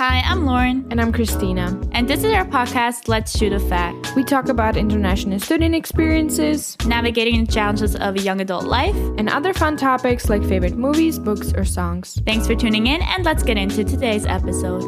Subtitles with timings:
[0.00, 0.86] Hi, I'm Lauren.
[0.90, 1.78] And I'm Christina.
[1.92, 4.16] And this is our podcast, Let's Shoot a Fact.
[4.16, 9.28] We talk about international student experiences, navigating the challenges of a young adult life, and
[9.28, 12.18] other fun topics like favorite movies, books, or songs.
[12.24, 14.82] Thanks for tuning in, and let's get into today's episode.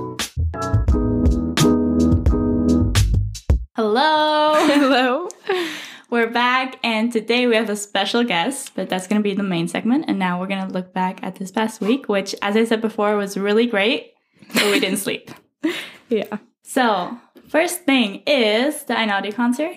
[3.76, 4.54] Hello.
[4.64, 5.28] Hello.
[6.08, 9.42] We're back, and today we have a special guest, but that's going to be the
[9.42, 10.06] main segment.
[10.08, 12.80] And now we're going to look back at this past week, which, as I said
[12.80, 14.11] before, was really great
[14.54, 15.30] but we didn't sleep.
[16.08, 16.36] Yeah.
[16.62, 17.16] So,
[17.48, 19.76] first thing is the Einaudi concert.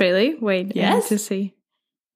[0.00, 0.34] Really?
[0.34, 0.74] Wait.
[0.74, 1.08] Yes.
[1.10, 1.54] To see.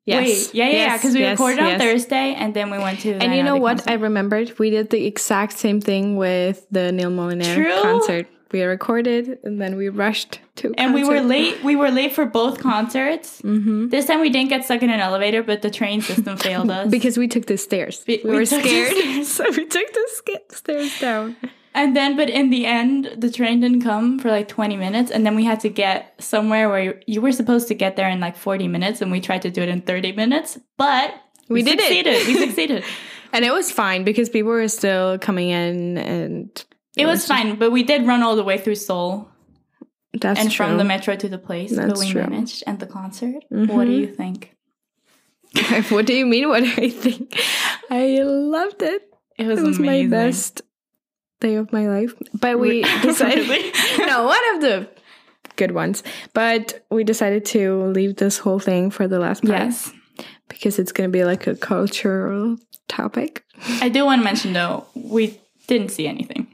[0.04, 0.26] Yes.
[0.26, 0.96] Wait, yeah, yeah, yeah.
[0.96, 1.72] Because we yes, recorded yes.
[1.74, 3.12] on Thursday and then we went to.
[3.14, 3.78] and you know what?
[3.78, 3.90] Concert.
[3.90, 7.80] I remembered we did the exact same thing with the Neil Molinaire True.
[7.80, 8.26] concert.
[8.52, 10.68] We recorded and then we rushed to.
[10.78, 10.94] And concert.
[10.94, 11.64] we were late.
[11.64, 13.40] We were late for both concerts.
[13.42, 13.88] Mm-hmm.
[13.88, 16.90] This time we didn't get stuck in an elevator, but the train system failed us
[16.90, 18.04] because we took the stairs.
[18.06, 21.36] We, we, we were scared, so we took the stairs down.
[21.74, 25.10] And then, but in the end, the train didn't come for like 20 minutes.
[25.10, 28.20] And then we had to get somewhere where you were supposed to get there in
[28.20, 29.00] like 40 minutes.
[29.00, 31.14] And we tried to do it in 30 minutes, but
[31.48, 32.14] we, we did succeeded.
[32.14, 32.26] it.
[32.26, 32.84] We succeeded.
[33.32, 36.64] and it was fine because people were still coming in and.
[36.96, 37.58] It, it was, was fine, just...
[37.58, 39.28] but we did run all the way through Seoul.
[40.12, 40.66] That's and true.
[40.66, 42.22] from the metro to the place, That's but we true.
[42.22, 42.64] managed.
[42.66, 43.44] And the concert.
[43.50, 43.74] Mm-hmm.
[43.74, 44.54] What do you think?
[45.88, 46.48] what do you mean?
[46.48, 47.34] What do I think?
[47.90, 49.02] I loved it.
[49.38, 50.62] It was, it was my best
[51.40, 52.14] day of my life.
[52.38, 53.48] But we decided
[53.98, 54.88] no, one of the
[55.56, 56.02] good ones.
[56.32, 59.58] But we decided to leave this whole thing for the last part.
[59.58, 59.92] Yes.
[60.48, 63.44] Because it's gonna be like a cultural topic.
[63.80, 66.51] I do want to mention though, we didn't see anything.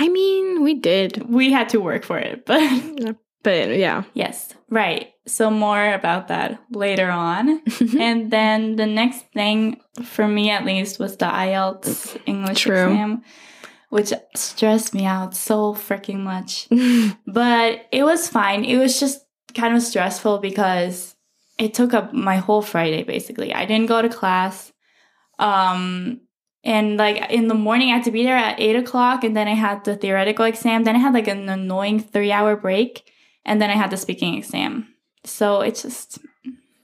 [0.00, 1.28] I mean, we did.
[1.28, 4.04] We had to work for it, but but yeah.
[4.14, 4.54] Yes.
[4.70, 5.12] Right.
[5.26, 7.62] So more about that later on.
[7.98, 12.90] and then the next thing for me at least was the IELTS English True.
[12.90, 13.22] exam
[13.90, 16.68] which stressed me out so freaking much.
[17.26, 18.64] but it was fine.
[18.64, 19.24] It was just
[19.54, 21.16] kind of stressful because
[21.58, 23.54] it took up my whole Friday basically.
[23.54, 24.72] I didn't go to class.
[25.38, 26.20] Um,
[26.68, 29.48] and like in the morning, I had to be there at eight o'clock, and then
[29.48, 30.84] I had the theoretical exam.
[30.84, 33.10] Then I had like an annoying three hour break,
[33.46, 34.86] and then I had the speaking exam.
[35.24, 36.18] So it's just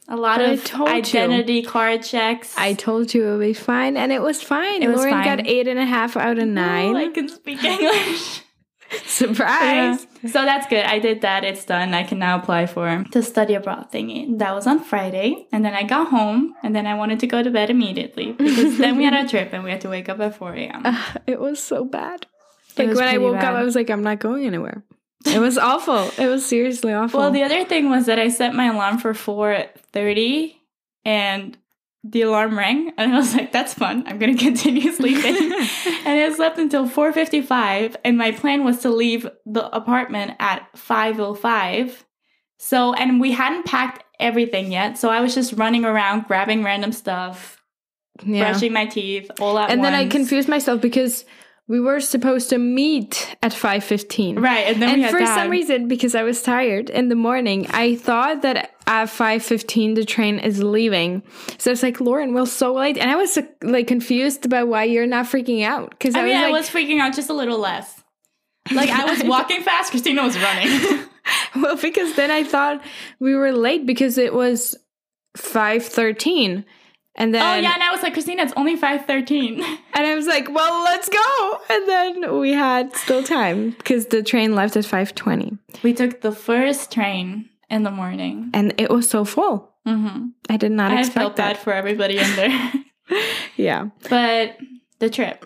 [0.09, 1.69] a lot but of identity you.
[1.69, 2.55] card checks.
[2.57, 4.83] I told you it would be fine, and it was fine.
[4.83, 5.37] It was Lauren fine.
[5.37, 6.97] got eight and a half out of nine.
[6.97, 8.41] Oh, I can speak English.
[9.05, 10.07] Surprise!
[10.07, 10.14] Yeah.
[10.27, 10.85] So that's good.
[10.85, 11.45] I did that.
[11.45, 11.93] It's done.
[11.93, 14.39] I can now apply for the study abroad thingy.
[14.39, 17.43] That was on Friday, and then I got home, and then I wanted to go
[17.43, 20.21] to bed immediately because then we had a trip and we had to wake up
[20.21, 20.83] at four a.m.
[20.85, 22.27] Uh, it was so bad.
[22.79, 23.45] Like when I woke bad.
[23.45, 24.83] up, I was like, I'm not going anywhere.
[25.27, 26.11] It was awful.
[26.19, 27.21] It was seriously awful.
[27.21, 30.55] Well, the other thing was that I set my alarm for 4:30
[31.05, 31.57] and
[32.07, 34.05] the alarm rang and I was like, that's fun.
[34.07, 35.53] I'm going to continue sleeping.
[36.05, 42.05] and I slept until 4:55 and my plan was to leave the apartment at 5:05.
[42.59, 44.97] So, and we hadn't packed everything yet.
[44.99, 47.63] So I was just running around grabbing random stuff,
[48.23, 48.51] yeah.
[48.51, 49.91] brushing my teeth all at and once.
[49.91, 51.25] then I confused myself because
[51.67, 56.15] we were supposed to meet at 5.15 right and then and for some reason because
[56.15, 61.23] i was tired in the morning i thought that at 5.15 the train is leaving.
[61.59, 62.99] So it's like lauren we're so late.
[62.99, 66.41] And i was like confused about why you're not freaking out because I, I, mean
[66.41, 68.03] was i was freaking out just a little less.
[68.73, 71.09] Like i was walking fast christina was running.
[71.57, 72.85] Well because then i thought
[73.19, 74.75] we were late because it was
[75.39, 76.65] 5.13
[77.17, 79.63] and then Oh yeah, and I was like, Christina, it's only five thirteen.
[79.97, 81.61] And I was like, Well, let's go.
[81.71, 85.57] And then we had still time because the train left at five twenty.
[85.83, 88.51] We took the first train in the morning.
[88.53, 89.73] And it was so full.
[89.87, 90.29] Mm-hmm.
[90.49, 91.55] I did not I expect felt that.
[91.55, 92.73] bad for everybody in there.
[93.57, 93.89] yeah.
[94.09, 94.57] But
[94.99, 95.45] the trip.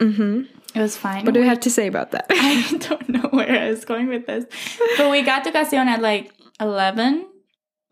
[0.00, 0.42] Mm-hmm.
[0.74, 1.24] It was fine.
[1.24, 2.26] What do you have to say about that?
[2.30, 4.44] I don't know where I was going with this.
[4.96, 7.26] But we got to Castellón at like eleven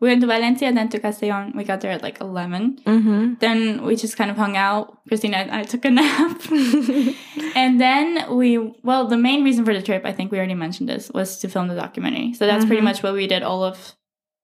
[0.03, 1.55] we went to Valencia, then to Castellón.
[1.55, 2.79] We got there at like 11.
[2.85, 3.33] Mm-hmm.
[3.39, 4.97] Then we just kind of hung out.
[5.07, 6.41] Christina and I took a nap.
[7.55, 10.89] and then we, well, the main reason for the trip, I think we already mentioned
[10.89, 12.33] this, was to film the documentary.
[12.33, 12.67] So that's mm-hmm.
[12.67, 13.95] pretty much what we did all of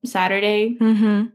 [0.06, 0.78] Saturday.
[0.80, 1.26] Mm-hmm.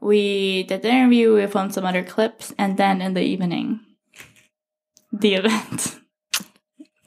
[0.00, 3.78] We did the interview, we filmed some other clips, and then in the evening,
[5.12, 6.00] the event.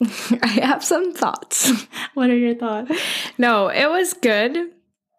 [0.42, 1.70] I have some thoughts.
[2.14, 2.90] what are your thoughts?
[3.36, 4.72] No, it was good.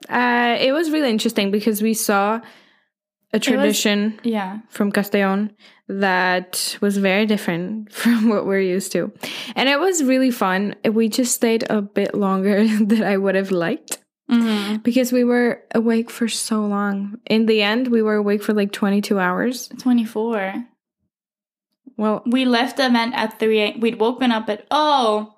[0.09, 2.41] Uh, it was really interesting because we saw
[3.33, 4.59] a tradition was, yeah.
[4.69, 5.51] from Castellón
[5.87, 9.11] that was very different from what we're used to.
[9.55, 10.75] And it was really fun.
[10.85, 13.97] We just stayed a bit longer than I would have liked
[14.29, 14.77] mm-hmm.
[14.77, 17.19] because we were awake for so long.
[17.25, 19.69] In the end, we were awake for like 22 hours.
[19.79, 20.65] 24.
[21.97, 23.79] Well, we left the event at 3 a.m.
[23.79, 25.35] We'd woken up at, oh,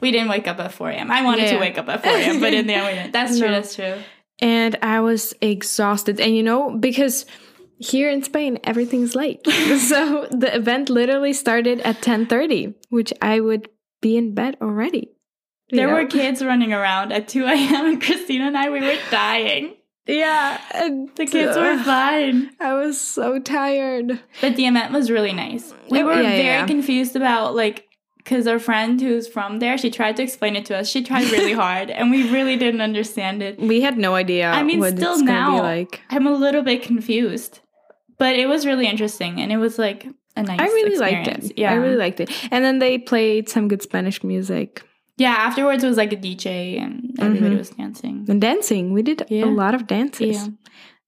[0.00, 1.10] we didn't wake up at 4 a.m.
[1.10, 3.12] I wanted to wake up at 4 a.m., but in the end we didn't.
[3.12, 3.54] That's true, No.
[3.54, 3.96] that's true.
[4.40, 6.20] and I was exhausted.
[6.20, 7.24] And you know, because
[7.78, 9.46] here in Spain everything's late.
[9.90, 13.68] so the event literally started at 10:30, which I would
[14.00, 15.12] be in bed already.
[15.70, 15.94] There know?
[15.94, 17.86] were kids running around at 2 a.m.
[17.86, 19.74] and Christina and I, we were dying.
[20.06, 22.50] Yeah, and The kids were uh, fine.
[22.60, 24.20] I was so tired.
[24.40, 25.74] But the event was really nice.
[25.90, 26.66] We Oh, were yeah, yeah, very yeah.
[26.66, 27.85] confused about like
[28.26, 30.88] because our friend who's from there, she tried to explain it to us.
[30.88, 33.56] She tried really hard, and we really didn't understand it.
[33.60, 36.00] We had no idea I mean, what still now, be like.
[36.10, 37.60] I'm a little bit confused,
[38.18, 40.58] but it was really interesting, and it was like a nice.
[40.58, 41.56] I really liked it.
[41.56, 42.30] Yeah, I really liked it.
[42.50, 44.82] And then they played some good Spanish music
[45.18, 45.30] yeah.
[45.32, 47.58] Afterwards, it was like a DJ, and everybody Mhm.
[47.58, 48.26] was dancing.
[48.28, 48.92] and dancing.
[48.92, 49.44] We did Yeah.
[49.44, 50.36] a lot of dances.
[50.36, 50.48] Yeah.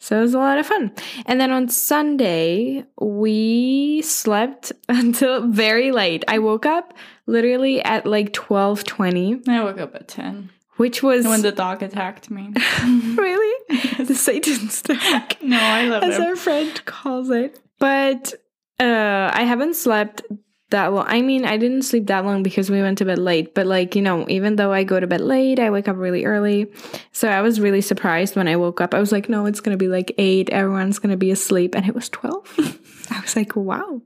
[0.00, 0.92] So it was a lot of fun.
[1.26, 6.24] And then on Sunday, we slept until very late.
[6.28, 6.94] I woke up
[7.26, 12.30] literally at like 12:20, I woke up at ten which was when the dog attacked
[12.30, 12.52] me.
[13.16, 13.64] really
[13.98, 16.10] the Satan's attack, no, I love it.
[16.10, 16.22] as him.
[16.22, 17.60] our friend calls it.
[17.78, 18.32] But
[18.80, 20.22] uh I haven't slept
[20.70, 21.06] that long.
[21.08, 23.96] I mean, I didn't sleep that long because we went to bed late, but like,
[23.96, 26.70] you know, even though I go to bed late, I wake up really early.
[27.12, 28.94] So I was really surprised when I woke up.
[28.94, 31.74] I was like, no, it's going to be like 8, everyone's going to be asleep,
[31.74, 32.54] and it was 12.
[33.10, 34.02] I was like, wow.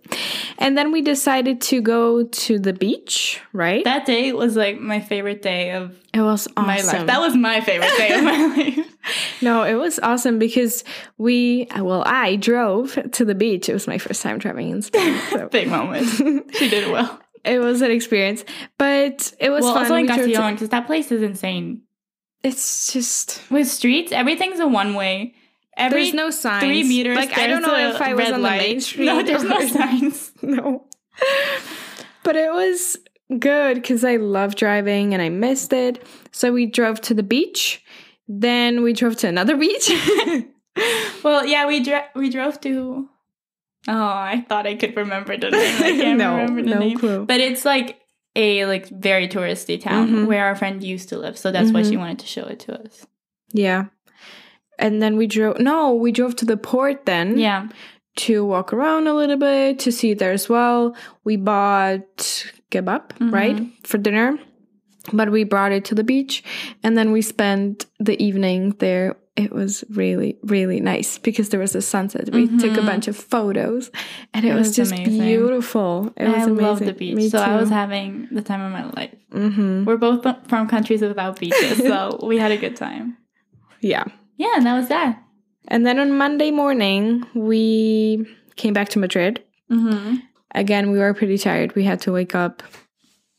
[0.58, 3.84] And then we decided to go to the beach, right?
[3.84, 6.66] That day was like my favorite day of it was awesome.
[6.66, 7.06] my life.
[7.06, 8.96] That was my favorite day of my life.
[9.40, 10.84] no, it was awesome because
[11.18, 13.68] we, well, I drove to the beach.
[13.68, 15.18] It was my first time driving in Spain.
[15.30, 16.08] So Big moment.
[16.54, 17.20] she did well.
[17.44, 18.44] it was an experience,
[18.78, 19.82] but it was well, fun.
[19.84, 21.82] also in We drove to- Castellon, because that place is insane.
[22.42, 25.34] it's just With streets, everything's a one way.
[25.74, 26.62] Every there's no signs.
[26.62, 27.16] three meters.
[27.16, 29.06] Like I don't know if I was on the main street.
[29.06, 30.30] No, there's no signs.
[30.42, 30.84] no.
[32.24, 32.98] But it was
[33.40, 36.04] good because I love driving and I missed it.
[36.32, 37.82] So we drove to the beach.
[38.28, 39.90] Then we drove to another beach.
[41.22, 43.08] Well, yeah, we dro- we drove to.
[43.88, 45.76] Oh, I thought I could remember the name.
[45.82, 46.98] I can't No, remember the no name.
[46.98, 47.26] clue.
[47.26, 47.98] But it's like
[48.34, 50.26] a like very touristy town Mhm.
[50.26, 51.36] where our friend used to live.
[51.36, 51.98] So that's why she Mhm.
[51.98, 53.06] wanted to show it to us.
[53.52, 53.86] yeah.
[54.78, 55.58] And then we drove.
[55.60, 57.38] No, we drove to the port then.
[57.38, 57.68] Yeah.
[58.16, 60.96] To walk around a little bit to see there as well.
[61.24, 63.02] We bought kebab
[63.32, 63.70] right Mhm.
[63.86, 64.38] for dinner,
[65.12, 66.42] but we brought it to the beach,
[66.82, 69.16] and then we spent the evening there.
[69.34, 72.28] It was really really nice because there was a sunset.
[72.32, 72.86] We took a Mhm.
[72.92, 73.90] bunch of photos,
[74.34, 75.22] and it, It was, was just amazing.
[75.24, 76.12] beautiful.
[76.20, 76.66] It was I amazing.
[76.66, 77.16] love the beach.
[77.16, 79.14] Me so I was having the time of my life.
[79.32, 79.86] Mhm.
[79.86, 80.20] We're both
[80.50, 81.98] from countries without beaches, so
[82.30, 83.16] we had a good time.
[83.80, 84.04] Yeah.
[84.36, 85.12] Yeah, and that was that.
[85.72, 88.26] And then on Monday morning, we
[88.60, 89.40] came back to Madrid.
[89.70, 90.16] Mm-hmm.
[90.54, 91.74] Again, we were pretty tired.
[91.74, 92.62] We had to wake up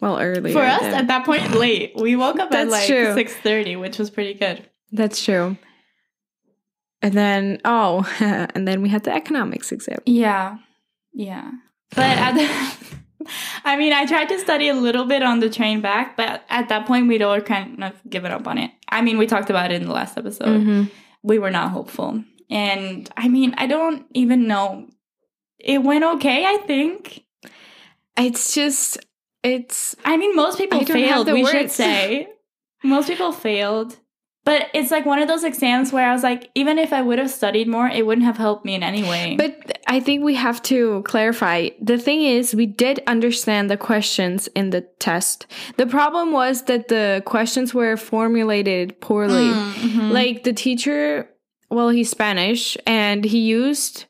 [0.01, 0.51] well early.
[0.51, 1.93] For us, at that point, late.
[1.95, 3.13] We woke up at like true.
[3.13, 4.67] six thirty, which was pretty good.
[4.91, 5.57] That's true.
[7.01, 9.99] And then oh, and then we had the economics exam.
[10.05, 10.57] Yeah,
[11.13, 11.51] yeah.
[11.95, 13.27] But at the,
[13.65, 16.69] I mean, I tried to study a little bit on the train back, but at
[16.69, 18.71] that point, we'd all kind of given up on it.
[18.89, 20.61] I mean, we talked about it in the last episode.
[20.61, 20.91] Mhm.
[21.21, 24.87] We were not hopeful, and I mean, I don't even know.
[25.63, 27.23] It went okay, I think.
[28.17, 28.97] It's just
[29.43, 31.31] it's I mean, most people failed.
[31.31, 32.27] We should say
[32.83, 33.97] most people failed.
[34.45, 37.17] But it's like one of those exams where I was like, even if I would
[37.17, 39.35] have studied more, it wouldn't have helped me in any way.
[39.37, 41.69] But I think we have to clarify.
[41.81, 45.47] The thing is, we did understand the questions in the test.
[45.77, 49.47] The problem was that the questions were formulated poorly.
[49.53, 50.11] Mhm.
[50.11, 51.29] Like the teacher,
[51.69, 54.05] well, he's Spanish and he used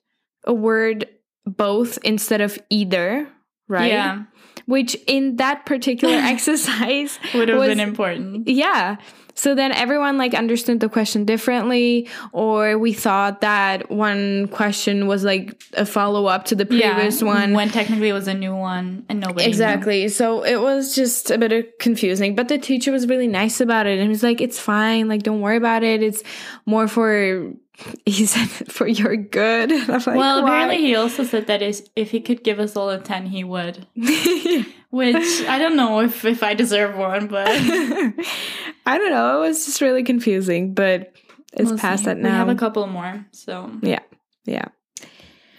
[0.46, 1.08] a word
[1.46, 3.28] both instead of either,
[3.68, 3.92] right?
[3.92, 4.24] yeah,
[4.66, 8.48] Which in that particular exercise would have was- been important.
[8.48, 8.98] yeah.
[9.36, 15.24] So then everyone like understood the question differently, or we thought that one question was
[15.24, 17.54] like a follow up to the previous one.
[17.54, 19.50] when technically it was a new one and nobody knew.
[19.50, 20.08] Exactly.
[20.10, 23.88] So it was just a bit of confusing, but the teacher was really nice about
[23.88, 25.08] it and he was like, "It's fine.
[25.08, 26.04] Like, don't worry about it.
[26.04, 26.22] It's
[26.68, 27.54] more for."
[28.06, 29.72] He said for your good.
[29.72, 32.60] And I'm like, well, apparently "Why?" he also said that is if he could give
[32.60, 33.88] us all a ten, he would.
[34.90, 35.16] Which
[35.48, 39.38] I don't know if if I deserve one, but I don't know.
[39.38, 41.14] It was just really confusing, but
[41.54, 42.06] it's we'll past see.
[42.06, 42.30] that now.
[42.30, 44.02] We have a couple more, so yeah,
[44.46, 44.68] yeah.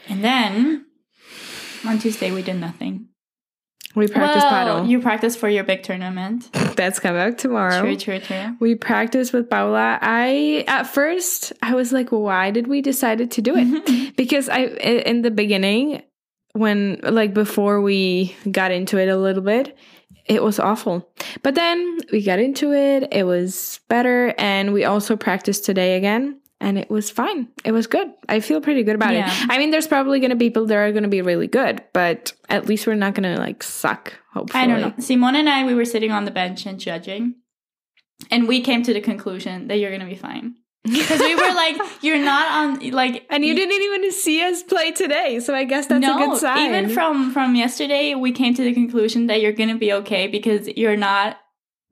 [0.09, 0.87] and then
[1.85, 3.09] on Tuesday we did nothing.
[3.95, 4.89] We practice well, padel.
[4.89, 6.51] You practice for your big tournament.
[6.77, 7.81] That's coming up tomorrow.
[7.81, 8.57] True, true, true.
[8.61, 9.99] We practiced with Paula.
[10.03, 13.67] I at first I was like, why did we decided to do it?
[13.69, 14.11] Mm-hmm.
[14.17, 16.03] because I i- in the beginning
[16.55, 19.77] when like before we got into it a little bit,
[20.27, 21.09] it was awful.
[21.43, 26.41] But then we got into it, it was better, and we also practiced today again.
[26.61, 27.49] And it was fine.
[27.65, 28.11] It was good.
[28.29, 29.27] I feel pretty good about Yeah.
[29.29, 29.49] it.
[29.51, 31.83] I mean, there's probably going to be people that are going to be really good,
[31.93, 34.15] but at least we're not going to like suck.
[34.33, 34.95] Hopefully, I don't know.
[34.99, 37.37] Simone and I, we were sitting on the bench and judging,
[38.31, 41.77] and we came to the conclusion that you're gonna be fine because we were like,
[42.03, 45.87] you're not on like, And you didn't even see us play today, so I guess
[45.87, 46.69] that's no, a good sign.
[46.75, 50.69] even from from yesterday, we came to the conclusion that you're gonna be okay because
[50.69, 51.39] you're not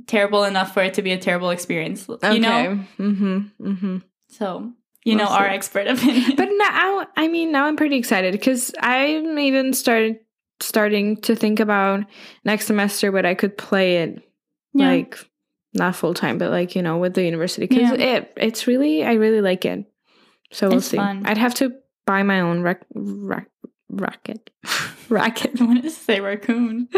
[0.07, 2.09] terrible enough for it to be a terrible experience.
[2.09, 3.99] You know, mm-hmm, mm-hmm.
[4.32, 4.72] So
[5.04, 6.36] you know our expert opinion.
[6.36, 10.18] But now, I mean, now I'm pretty excited because I'm even started
[10.60, 12.04] starting to think about
[12.44, 14.22] next semester, but I could play it
[14.74, 14.88] Yeah.
[14.90, 15.18] like
[15.74, 18.16] not full time, but like you know, with the university because Yeah.
[18.16, 19.84] it it's really I really like it.
[20.52, 20.98] So we'll It's see.
[20.98, 21.22] fun.
[21.26, 21.72] I'd have to
[22.06, 23.48] buy my own rac- rac-
[23.88, 24.50] racket,
[25.08, 25.60] racket.
[25.60, 26.88] I wanted to say raccoon.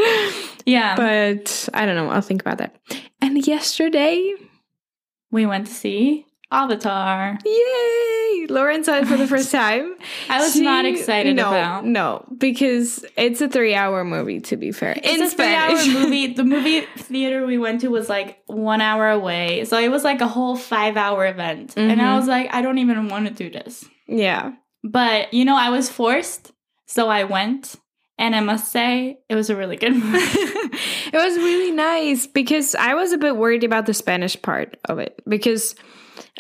[0.67, 2.11] Yeah, But I don't know.
[2.11, 2.77] I'll think about that.
[3.21, 4.35] And yesterday,
[5.31, 7.39] we went to see Avatar.
[7.45, 8.47] yay!
[8.49, 9.95] Lauren saw it for the first time.
[10.29, 11.85] I was She- not excited no, about.
[11.87, 14.41] No, because it's a three-hour movie.
[14.41, 16.35] To be fair, It's a three-hour movie.
[16.35, 20.21] The movie theater we went to was like one hour away, so it was like
[20.21, 22.17] a whole five-hour event, and I Mhm.
[22.19, 23.85] was like, I don't even want to do this.
[24.07, 26.53] yeah, But you know, I was forced,
[26.87, 27.77] so I went,
[28.19, 30.19] and I must say, it was a really good movie.
[30.19, 34.99] it was really nice because I was a bit worried about the Spanish part of
[34.99, 35.75] it because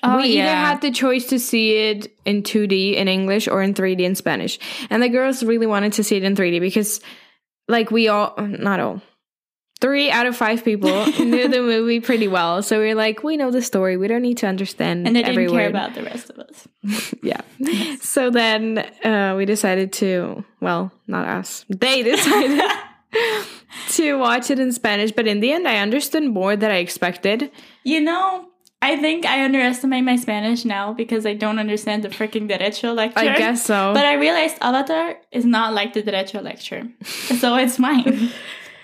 [0.05, 3.75] Oh, we either had the choice to see it in 2D in English or in
[3.75, 4.59] 3D in Spanish,
[4.91, 7.01] and the girls really wanted to see it in 3D because,
[7.69, 9.03] like, we all not all.
[9.81, 13.37] Three out of five people knew the movie pretty well, so we were like, we
[13.37, 13.97] know the story.
[13.97, 15.71] We don't need to understand and they didn't care word.
[15.71, 16.69] about the rest of us.
[17.23, 17.41] yeah.
[18.01, 22.63] So then uh, we decided to, well, not us, they decided
[23.91, 25.13] to watch it in Spanish.
[25.13, 27.51] But in the end, I understood more than I expected.
[27.85, 28.49] You know,
[28.93, 33.19] I think I underestimate my Spanish now because I don't understand the freaking derecho lecture.
[33.19, 33.93] I guess so.
[33.99, 36.83] But I realized Avatar is not like the derecho lecture,
[37.41, 38.31] so it's mine.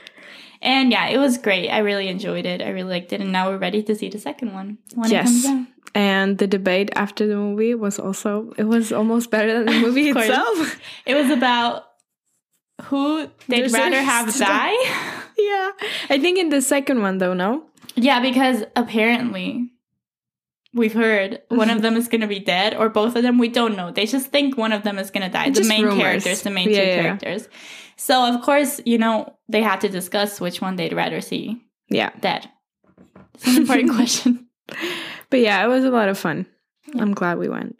[0.63, 1.69] and yeah, it was great.
[1.71, 2.61] I really enjoyed it.
[2.63, 5.29] I really liked it, and now we're ready to see the second one when Yes.
[5.29, 5.67] it comes out.
[5.95, 10.11] and the debate after the movie was also, it was almost better than the movie
[10.11, 10.81] itself.
[11.07, 11.85] It was about
[12.89, 14.73] who they'd There's rather have die.
[15.37, 15.71] yeah.
[16.09, 17.65] I think in the second one, though, no?
[17.97, 19.71] yeah, because apparently.
[20.73, 21.83] We've heard one of mm-hmm.
[21.83, 23.39] them is going to be dead, or both of them.
[23.39, 23.91] We don't know.
[23.91, 25.51] They just think one of them is going to die.
[25.51, 25.99] The main rumors.
[26.01, 27.03] characters, the main Yeah, two yeah, yeah.
[27.03, 27.49] characters.
[27.97, 32.11] So, of course, you know, they had to discuss which one they'd rather see Yeah.
[32.21, 32.49] dead.
[33.35, 34.47] It's an important question.
[35.29, 36.47] But yeah, it was a lot of fun.
[36.95, 37.03] Yeah.
[37.03, 37.77] I'm glad we went.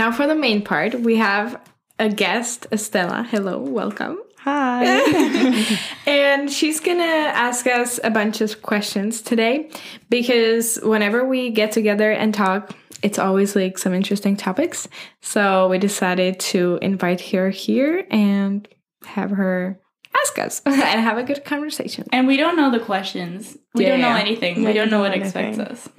[0.00, 1.60] Now, for the main part, we have
[1.98, 3.22] a guest, Estella.
[3.30, 4.18] Hello, welcome.
[4.38, 5.78] Hi.
[6.06, 9.68] and she's gonna ask us a bunch of questions today
[10.08, 14.88] because whenever we get together and talk, it's always like some interesting topics.
[15.20, 18.66] So we decided to invite her here and
[19.04, 19.78] have her
[20.16, 22.06] ask us and have a good conversation.
[22.10, 23.58] And we don't know the questions.
[23.74, 24.18] We Yeah, don't know yeah.
[24.18, 24.62] anything.
[24.62, 25.88] Yeah, we don't know what know expects us.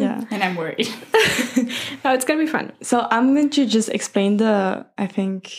[0.00, 0.24] yeah.
[0.30, 0.88] And I'm worried.
[2.04, 2.72] oh, it's gonna be fun.
[2.82, 5.52] So I'm going to just explain the, I think,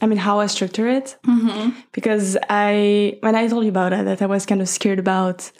[0.00, 4.04] I mean, how I structure it hmm because I, when I told you about it,
[4.04, 5.50] that I was kind of scared about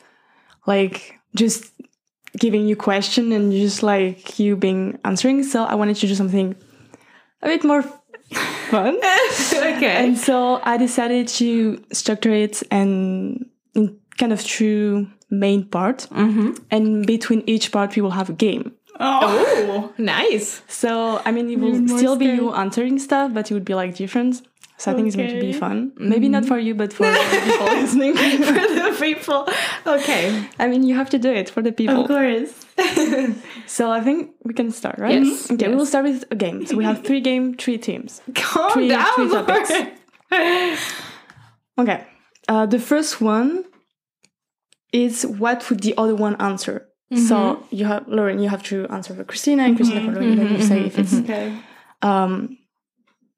[0.67, 1.73] like just
[2.39, 5.43] giving you question and just like you being answering.
[5.43, 6.55] So I wanted to do something
[7.43, 7.83] a bit more
[8.71, 8.97] fun.
[8.97, 10.05] okay.
[10.05, 16.07] And so I decided to structure it and in kind of two main part.
[16.11, 16.51] Mm-hmm.
[16.71, 18.73] And between each part, we will have a game.
[19.01, 19.93] Oh.
[19.99, 20.63] Nice.
[20.69, 22.39] So I mean, it will more still be scary.
[22.39, 24.43] you answering stuff, but it would be like different.
[24.81, 25.91] So I think it's going to be fun.
[25.97, 28.15] Maybe not for you, but for the people listening.
[28.49, 29.49] For the people.
[29.85, 30.49] Okay.
[30.61, 32.03] I mean, you have to do it for the people.
[32.03, 32.53] Of course.
[33.67, 35.21] So I think we can start, right?
[35.25, 36.65] Yes, Okay, we will start with a game.
[36.65, 38.23] So we have three game, three teams.
[38.37, 39.73] Calm Three- down, three topics.
[41.79, 42.05] Okay.
[42.49, 43.65] Uh, the first one
[44.92, 46.87] is what would the other one answer?
[47.26, 50.37] So you have Lauren, you have to answer for Christina, and Christina for Lauren.
[50.37, 51.57] Then you say if it's Okay.
[52.02, 52.59] um,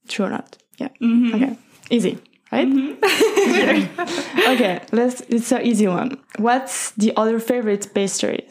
[0.09, 0.57] true or not.
[0.78, 0.88] Yeah.
[1.00, 1.35] Mhm.
[1.35, 1.57] Okay.
[1.88, 2.19] Easy,
[2.50, 2.66] right?
[4.49, 4.80] okay.
[4.92, 5.21] Let's.
[5.28, 6.19] It's an easy one.
[6.38, 8.47] What's the other favorite pastry?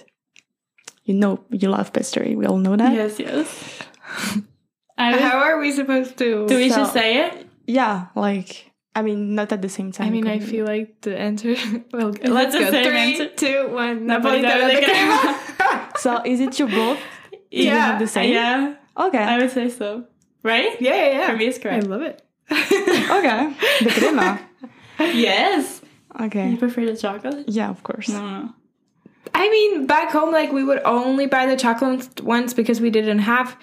[1.04, 2.36] You know, you love pastry.
[2.36, 2.94] We all know that.
[2.94, 3.80] Yes, yes.
[4.98, 6.48] I was, How are we supposed to?
[6.48, 7.48] do we So- just say it?
[7.68, 10.08] Yeah, like I mean, not at the same time.
[10.08, 11.56] I mean, I feel like the answer.
[11.94, 12.70] Well, let's go.
[12.70, 13.30] Three, answer?
[13.30, 14.08] two, one.
[14.08, 15.40] Napolitano Napolitano de de crema.
[15.58, 15.90] crema.
[15.98, 17.00] So is it your both?
[17.32, 18.34] Do you have the same?
[18.34, 19.18] Yeah, Okay.
[19.24, 20.06] I would say so.
[20.44, 20.80] Right?
[20.82, 21.28] Yeah, yeah, yeah.
[21.32, 21.84] For me, it's correct.
[21.86, 22.22] I love it.
[22.52, 23.54] okay.
[23.84, 24.40] The crema.
[25.00, 25.82] yes.
[26.20, 26.50] Okay.
[26.50, 27.48] You prefer the chocolate?
[27.48, 28.10] Yeah, of course.
[28.10, 28.50] No, no.
[29.34, 33.20] I mean, back home, like we would only buy the chocolate ones because we didn't
[33.20, 33.56] have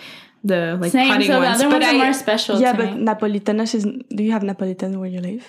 [0.52, 1.10] the like Same.
[1.12, 1.60] pudding So the ones.
[1.60, 2.54] other but ones are more special.
[2.64, 3.04] Yeah, to but me.
[3.08, 3.84] Napolitana is.
[4.18, 5.44] Do you have Napolitano where you live?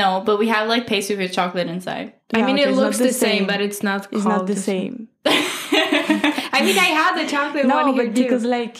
[0.00, 2.08] no, but we have like pastry with chocolate inside.
[2.32, 4.00] I mean, okay, it looks the same, but it's not.
[4.12, 4.94] It's called not the same.
[5.26, 8.22] I mean, I had the chocolate No, one here but too.
[8.22, 8.76] because like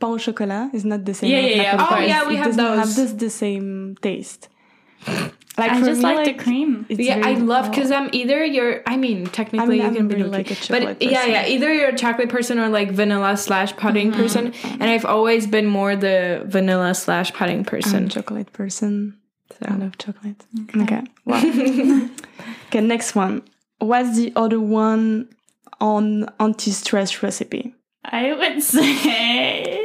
[0.00, 1.30] pain au chocolat is not the same.
[1.30, 1.88] Yeah, yeah, yeah, of Napolitano.
[1.88, 2.00] course.
[2.00, 2.78] Oh, yeah, we it have doesn't those.
[2.82, 4.42] have this the same taste.
[5.56, 6.84] Like I for just me, like, like the cream.
[6.88, 8.82] it's yeah, I love because I'm either you're.
[8.86, 11.30] I mean, technically I'm you can be really like like a chocolate but yeah, person.
[11.32, 11.46] yeah.
[11.46, 14.20] Either you're a chocolate person or like vanilla slash pudding Mm-hmm.
[14.20, 18.08] person, and I've always been more the vanilla slash pudding I'm a person.
[18.08, 19.18] chocolate person.
[19.62, 19.74] I So.
[19.78, 20.44] love chocolate.
[20.76, 21.02] Okay.
[21.24, 21.40] Wow.
[22.66, 23.42] okay, next one.
[23.78, 25.28] What's the other one
[25.80, 27.74] on anti-stress recipe?
[28.04, 29.80] I would say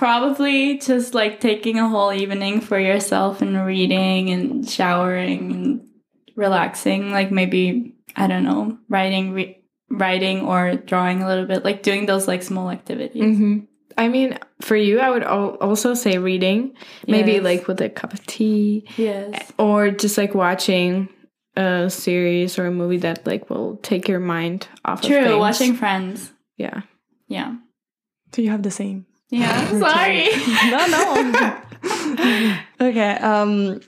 [0.00, 5.88] probably just like taking a whole evening for yourself and reading and showering and
[6.36, 7.12] relaxing.
[7.12, 11.66] Like maybe I don't know, writing, re- writing or drawing a little bit.
[11.66, 13.22] Like doing those like small activities.
[13.36, 13.58] hmm
[13.98, 16.74] I mean, for you, I would al- also say reading,
[17.06, 17.42] maybe Yes.
[17.44, 19.52] like with a cup of tea, Yes.
[19.58, 21.10] or just like watching
[21.56, 25.02] a series or a movie that like will take your mind off.
[25.02, 25.24] of True.
[25.24, 25.36] things.
[25.36, 26.32] Watching Friends.
[26.56, 26.80] Yeah.
[27.28, 27.56] Yeah.
[28.32, 29.04] Do you have the same?
[29.30, 29.68] Yeah.
[29.78, 30.28] Sorry.
[30.70, 32.58] no, no.
[32.88, 33.12] okay.
[33.16, 33.80] Um,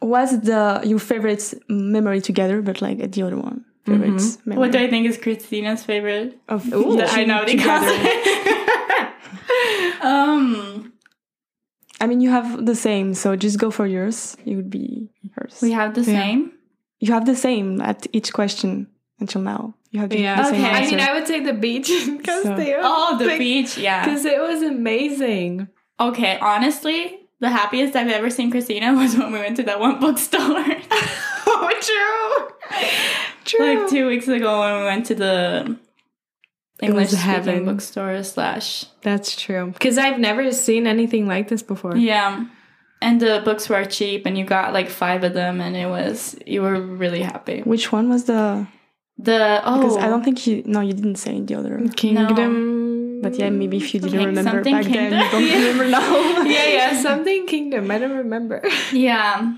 [0.00, 2.62] what's the your favorite memory together?
[2.62, 6.38] But like the other one, favorite memory what do I think is Christina's favorite?
[6.48, 7.84] of That I know because.
[10.02, 10.92] um.
[12.00, 14.36] I mean, you have the same, so just go for yours.
[14.46, 15.58] It would be hers.
[15.60, 16.18] We have the Yeah.
[16.20, 16.52] same.
[17.00, 18.88] you have the same at each question
[19.20, 19.74] until now.
[19.90, 20.36] You have the, Yeah.
[20.42, 20.70] the same Okay.
[20.70, 21.88] I mean, I would say the beach
[22.18, 23.76] because So- they Oh, the beach.
[23.78, 24.04] Yeah.
[24.04, 25.68] because it was amazing.
[25.98, 26.38] Okay.
[26.40, 30.40] Honestly, the happiest I've ever seen Christina was when we went to that one bookstore.
[31.46, 32.78] oh, true.
[33.44, 33.80] True.
[33.82, 35.76] like two weeks ago when we went to the
[36.82, 37.64] English speaking heaven.
[37.64, 38.84] bookstore slash.
[39.02, 39.70] That's true.
[39.72, 41.96] Because I've never seen anything like this before.
[41.96, 42.44] Yeah.
[43.00, 46.36] And the books were cheap, and you got like five of them, and it was
[46.46, 47.60] you were really happy.
[47.62, 48.66] Which one was the?
[49.18, 50.24] The oh, Because I don't oh.
[50.24, 50.62] think you.
[50.64, 51.80] No, you didn't say in the other.
[51.96, 53.20] Kingdom.
[53.20, 55.58] But yeah, maybe if you didn't Like remember something back then, you don't Yeah.
[55.68, 56.42] remember now.
[56.44, 57.90] yeah, yeah, something Kingdom.
[57.90, 58.62] I don't remember.
[58.92, 59.54] Yeah.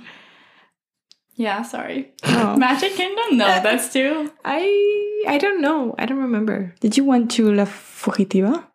[1.36, 2.12] Yeah, sorry.
[2.24, 2.56] Oh.
[2.56, 3.38] Magic Kingdom?
[3.38, 4.30] No, that's too.
[4.44, 5.94] I I don't know.
[5.98, 6.74] I don't remember.
[6.80, 8.66] Did you went to La Fugitiva?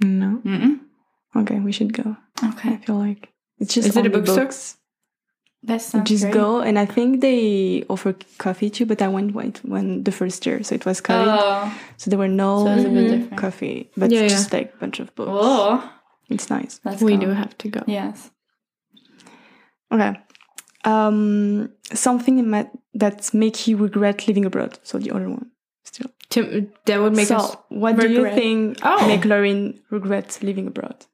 [0.00, 0.40] No.
[0.44, 0.80] Mm-mm.
[1.36, 2.16] Okay, we should go.
[2.42, 4.44] Okay, I feel like it's just Is it a only bookstore?
[4.44, 4.76] books.
[5.66, 6.34] That sounds just great.
[6.34, 8.84] go, and I think they offer coffee too.
[8.86, 11.72] But I went when, when the first year, so it was COVID, Oh.
[11.96, 13.34] so there were no So mm-hmm.
[13.36, 15.30] coffee, but Yeah, just like a bunch of books.
[15.30, 15.82] Whoa.
[16.28, 16.80] It's nice.
[16.84, 17.26] Let's we go.
[17.26, 17.80] do have to go.
[17.86, 18.30] Yes.
[19.90, 20.12] Okay.
[20.84, 24.78] Um, something ma- that make you regret living abroad.
[24.82, 25.50] So the other one,
[25.84, 26.10] still.
[26.30, 27.56] To, that would make so, us.
[27.68, 29.06] what do you think Oh.
[29.06, 31.06] make Lauren regret living abroad?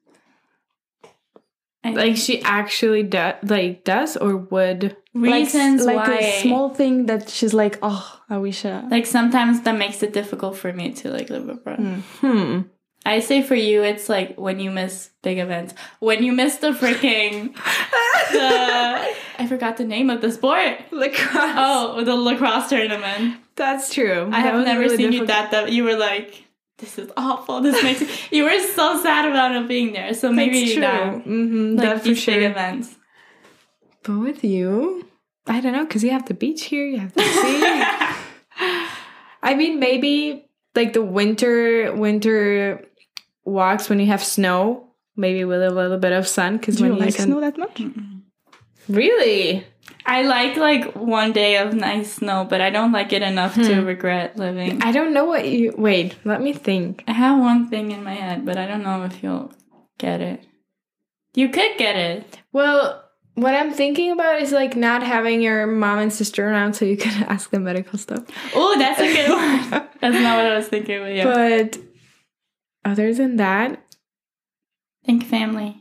[1.83, 4.95] I Like she actually does, like does or would.
[5.13, 6.17] reasons like, like why.
[6.19, 8.63] a small thing that she's like, oh, I wish.
[8.65, 11.79] Uh, like sometimes that makes it difficult for me to like live abroad.
[11.79, 12.01] Mm.
[12.21, 12.61] Hmm.
[13.03, 15.73] I say for you, it's like when you miss big events.
[15.99, 17.55] When you miss the freaking
[18.31, 20.77] the I forgot the name of the sport.
[20.91, 21.55] Lacrosse.
[21.57, 23.37] Oh, the lacrosse tournament.
[23.55, 24.27] that's true.
[24.31, 26.45] I That have never really seen you that that you were like,
[26.81, 27.61] this is awful.
[27.61, 30.13] This makes you were so sad about not being there.
[30.13, 30.81] So maybe That's true.
[30.81, 32.49] that Mm-hmm, like that for these big sure.
[32.51, 32.95] events.
[34.03, 35.07] But with you,
[35.47, 37.83] I don't know, because you have the beach here, you have the sea.
[39.43, 42.85] I mean, maybe like the winter winter
[43.45, 46.57] walks when you have snow, maybe with a little bit of sun.
[46.57, 47.81] Because do when you you like sun- snow that much?
[48.89, 49.65] really,
[50.05, 53.81] I like like one day of nice snow, but I don't like it enough to
[53.81, 53.85] hmm.
[53.85, 54.81] regret living.
[54.81, 55.73] I don't know what you.
[55.77, 57.03] Wait, let me think.
[57.07, 59.51] I have one thing in my head, but I don't know if you'll
[59.97, 60.43] get it.
[61.33, 62.39] You could get it.
[62.51, 63.03] Well,
[63.35, 66.97] what I'm thinking about is like not having your mom and sister around, so you
[66.97, 68.25] can ask them medical stuff.
[68.55, 69.87] Oh, that's a good one.
[70.01, 71.23] That's not what I was thinking, but yeah.
[71.25, 71.77] But
[72.83, 73.85] other than that,
[75.05, 75.80] Think family.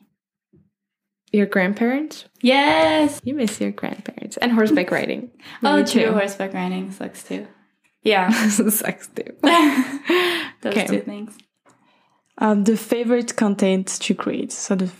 [1.32, 2.24] Your grandparents.
[2.42, 3.20] Yes.
[3.24, 5.30] You miss your grandparents and horseback riding.
[5.62, 6.06] Oh, true.
[6.06, 6.12] too.
[6.12, 7.46] Horseback riding sucks too.
[8.02, 8.30] Yeah.
[8.48, 9.24] Sucks too.
[10.62, 10.86] Those Okay.
[10.86, 11.36] two things.
[12.38, 14.52] Um, the favorite content to create.
[14.52, 14.90] So the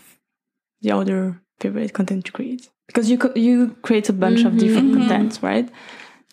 [0.81, 2.69] the other favorite content to create?
[2.87, 4.97] Because you you create a bunch of different Mhm.
[4.99, 5.67] contents, right?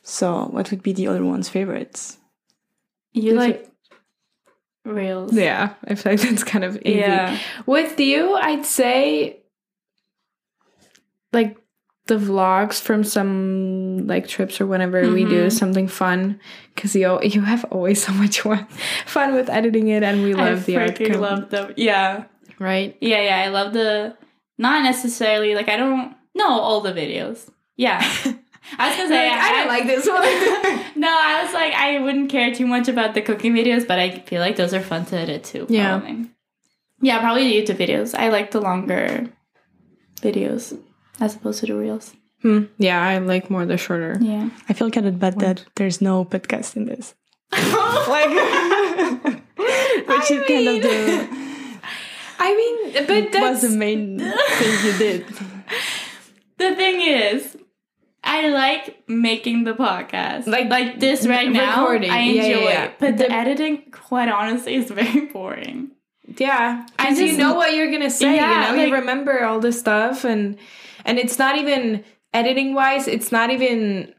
[0.02, 2.18] So what would be the other one's favorites?
[3.14, 3.70] You Is like
[4.84, 5.32] reels?
[5.32, 6.98] Yeah, I feel like that's kind of easy.
[7.00, 7.38] Yeah.
[7.66, 9.37] With you, I'd say
[11.32, 11.56] like
[12.06, 15.52] the vlogs from some like trips or whenever we do Mhm.
[15.52, 16.40] something fun
[16.74, 18.40] because you you have always so much
[19.06, 21.74] fun with editing it and we love I the outcome love them.
[21.76, 22.24] Yeah.
[22.58, 23.38] right Yeah, yeah.
[23.44, 24.16] I love the
[24.56, 27.50] not necessarily like I don't know all the videos.
[27.76, 28.00] Yeah.
[28.78, 30.22] I was gonna say Like, I don't like this one
[30.96, 34.20] no, I was like I wouldn't care too much about the cooking videos, but I
[34.20, 35.66] feel like those are fun to edit too.
[35.68, 35.98] Yeah.
[36.00, 36.30] Probably.
[37.02, 38.14] Yeah, probably the YouTube videos.
[38.18, 39.28] I like the longer
[40.22, 40.76] videos
[41.20, 42.14] as opposed to the reels.
[42.42, 44.50] Hmm, yeah I like more the shorter Yeah.
[44.68, 47.14] I feel kind of bad that there's no podcast in this.
[47.52, 48.30] like,
[49.56, 51.28] which is kind of the
[52.38, 55.26] I mean but that was the main thing you did.
[56.58, 57.56] The thing is,
[58.24, 60.46] I like making the podcast.
[60.46, 61.82] Like, like this right now.
[61.82, 62.10] recording.
[62.10, 62.84] I enjoy yeah, yeah.
[62.84, 62.98] it.
[62.98, 65.92] But the, The- editing, quite honestly, is very boring.
[66.36, 68.34] Yeah, I because you know what you're gonna say.
[68.36, 70.58] Yeah, you know, you remember all the stuff, and
[71.08, 73.08] and it's not even editing wise.
[73.08, 74.14] It's not even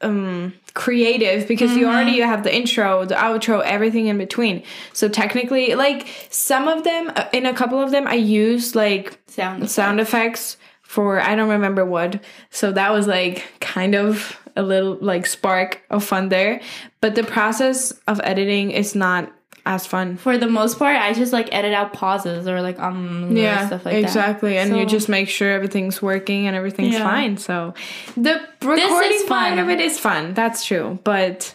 [0.00, 1.92] um creative because you Mhm.
[1.92, 4.62] already have the intro, the outro, everything in between.
[4.92, 9.18] So technically, like some of them, uh, in a couple of them, I use like
[9.28, 9.70] Sound.
[9.70, 12.20] sound effects for I don't remember what.
[12.50, 16.60] So that was like kind of a little like spark of fun there.
[17.00, 19.30] But the process of editing is not
[19.64, 20.16] as fun.
[20.16, 23.84] For the most part, I just like edit out pauses or like um yeah stuff
[23.84, 27.04] like exactly and you just make sure everything's working and everything's Yeah.
[27.08, 27.74] fine so
[28.16, 31.54] the recording part of it is fun that's true but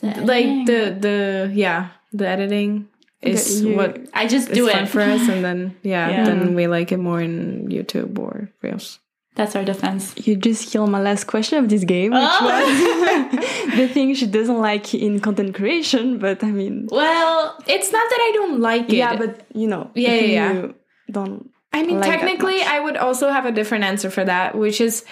[0.00, 0.24] that.
[0.24, 2.88] like the the yeah the editing
[3.20, 4.88] is you- what I just do fun it.
[4.88, 6.24] for us and then yeah, Yeah.
[6.24, 8.98] then we like it more in youtube or reels
[9.34, 10.14] That's our defense.
[10.26, 12.44] You just killed my last question of this game, which Oh.
[12.44, 16.18] was the thing she doesn't like in content creation.
[16.18, 19.90] But I mean, Well, it's not that i don't like it yeah, but you know,
[19.94, 20.52] Yeah, yeah, yeah.
[20.52, 20.74] you
[21.10, 21.48] don't.
[21.72, 22.60] I mean, like technically.
[22.62, 25.04] I would also have a different answer for that, which is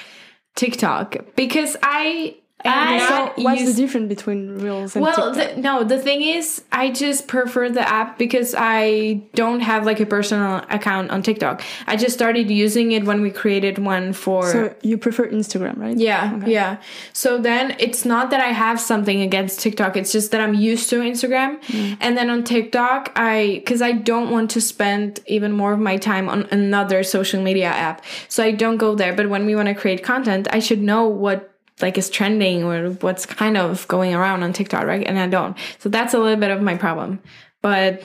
[0.57, 2.37] TikTok, because I.
[2.65, 5.55] I- So what's used- the difference between reels and well, TikTok?
[5.57, 10.01] the, no, the thing is, I just prefer the app because I don't have like
[10.01, 11.63] a personal account on TikTok.
[11.87, 14.47] I just started using it when we created one for.
[14.51, 15.97] so you prefer Instagram, right?
[15.97, 16.53] yeah, Okay.
[16.53, 16.77] yeah.
[17.13, 19.97] So then it's not that I have something against TikTok.
[19.97, 21.61] It's just that I'm used to Instagram.
[21.63, 21.97] Mm.
[22.01, 25.97] And then on TikTok, I, cause I don't want to spend even more of my
[25.97, 28.03] time on another social media app.
[28.29, 29.13] So I don't go there.
[29.15, 31.47] But when we want to create content, I should know what
[31.83, 35.07] like is trending or what's kind of going around on TikTok, right?
[35.07, 35.57] And I don't.
[35.79, 37.21] So that's a little bit of my problem.
[37.63, 38.03] But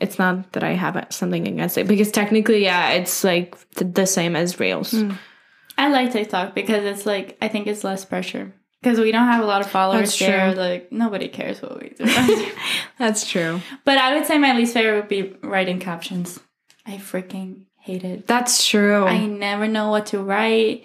[0.00, 4.06] it's not that I have something against it because technically, yeah, it's like th- the
[4.06, 4.90] same as Reels.
[4.92, 5.12] Hmm.
[5.78, 9.42] I like TikTok because it's like I think it's less pressure because we don't have
[9.42, 10.52] a lot of followers That's there.
[10.52, 10.60] true.
[10.60, 12.04] Like nobody cares what we do.
[12.98, 13.60] That's true.
[13.84, 16.40] but I would say my least favorite would be writing captions.
[16.86, 18.26] I freaking hate it.
[18.26, 19.04] That's true.
[19.04, 20.84] I never know what to write.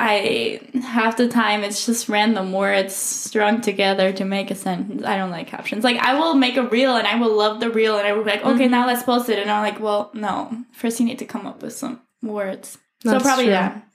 [0.00, 5.02] I half the time it's just random words strung together to make a sentence.
[5.04, 5.82] I don't like captions.
[5.82, 8.22] Like I will make a reel and I will love the reel and I will
[8.22, 8.70] be like, okay, Mm-hmm.
[8.70, 9.38] now let's post it.
[9.40, 10.50] And I'm like, well, no.
[10.72, 12.78] First you need to come up with some words.
[13.02, 13.54] That's so probably true.
[13.54, 13.88] that.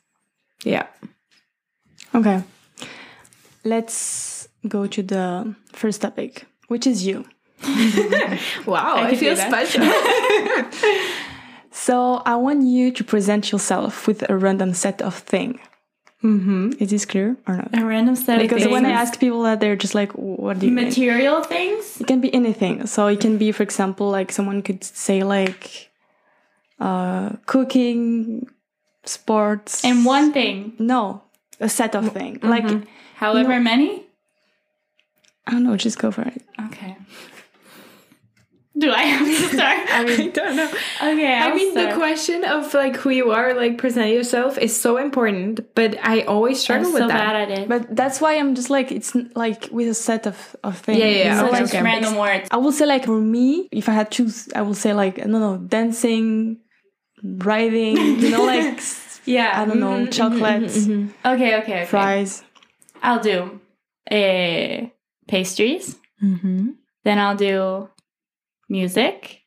[0.66, 0.88] yeah.
[2.14, 2.44] Okay.
[3.64, 7.26] Let's go to the first topic, which is you.
[8.66, 9.84] Wow, I I, feel special.
[11.72, 15.60] So I want you to present yourself with a random set of thing.
[16.24, 16.72] Mm-hmm.
[16.80, 17.70] Is this clear or not?
[17.78, 18.54] A random set of things.
[18.54, 22.00] Because when I ask people that, they're just like, "What do you mean?" material things.
[22.02, 22.88] It can be anything.
[22.88, 25.92] So it can be, for example, like someone could say like
[26.80, 28.48] uh, cooking,
[29.06, 30.74] sports, And one thing.
[30.80, 31.22] No,
[31.60, 32.40] a set of things.
[32.40, 32.50] Mm-hmm.
[32.50, 34.04] Like However many?
[35.48, 35.78] I don't know.
[35.78, 36.42] Just go for it.
[36.68, 36.98] Okay.
[38.76, 39.78] Do I have to start?
[39.92, 40.66] I mean, I don't know.
[40.66, 41.90] okay, I I'll mean, start.
[41.92, 45.76] the question of like who you are, like present yourself, is so important.
[45.76, 47.18] But I always I'm struggle so with that.
[47.34, 47.70] bad at it.
[47.70, 50.98] But that's why I'm just like it's like with a set of of things.
[50.98, 51.84] Yeah, yeah, yeah, so okay, like, okay.
[51.84, 52.48] random words.
[52.50, 55.18] I will say like for me, if I had to choose, I will say like
[55.24, 56.58] no, no, dancing,
[57.24, 57.98] riding.
[58.20, 58.80] You know, like
[59.26, 59.52] Yeah.
[59.56, 61.34] I don't know, Mhm, mhm, chocolates, mhm, mhm.
[61.36, 61.86] Okay, okay, okay.
[61.86, 62.44] fries.
[63.02, 63.60] I'll do
[64.12, 64.88] uh,
[65.28, 65.96] pastries.
[66.22, 66.72] Mm-hmm.
[67.06, 67.90] Then I'll do
[68.74, 69.44] music.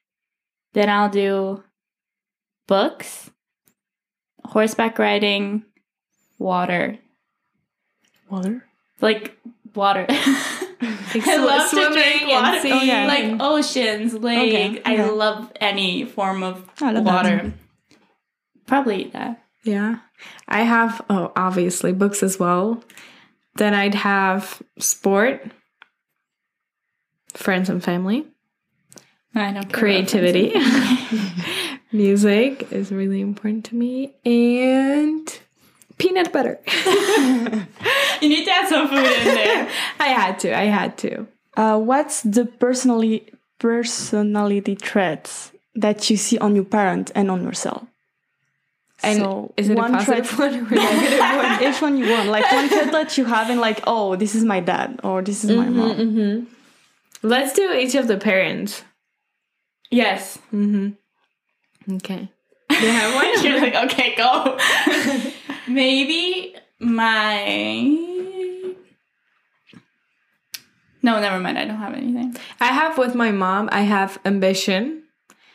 [0.72, 1.64] Then I'll do
[2.68, 3.30] books,
[4.44, 5.64] horseback riding,
[6.38, 6.98] water.
[8.30, 8.64] Water.
[9.02, 9.36] Like
[9.74, 10.06] water.
[11.14, 12.60] Like I love to swimming drink water.
[12.60, 12.72] sea.
[12.74, 13.06] Okay.
[13.06, 14.54] Like oceans, lakes.
[14.54, 15.10] Okay, I okay.
[15.10, 17.14] love any form of oh, I love that.
[17.14, 17.52] water.
[18.66, 19.42] Probably that.
[19.64, 20.00] Yeah.
[20.48, 22.84] I have, oh, obviously books as well.
[23.54, 25.50] Then I'd have sport,
[27.32, 28.26] friends and family,
[29.36, 30.52] I don't creativity.
[31.92, 34.12] Music is really important to me.
[34.24, 35.26] And
[35.98, 36.58] peanut butter.
[38.22, 39.70] You need to add some food in there.
[40.00, 40.58] I had to.
[40.58, 41.26] I had to.
[41.54, 47.84] Uh, what's the personally personality traits that you see on your parent and on yourself?
[49.02, 51.92] And is it a positive trait- one or a negative one?
[51.92, 52.28] One you want?
[52.30, 55.44] Like one trait that you have and like, oh, this is my dad or this
[55.44, 55.96] is my mom.
[55.96, 56.44] hmm
[57.22, 58.82] Let's do each of the parents.
[59.90, 60.38] Yes.
[60.52, 61.94] Mm-hmm.
[61.96, 62.28] Okay.
[62.68, 63.44] Do you have one?
[63.44, 64.58] You're like, okay, go.
[65.68, 67.44] Maybe my.
[71.02, 71.58] No, never mind.
[71.58, 72.36] I don't have anything.
[72.60, 75.04] I have with my mom, I have ambition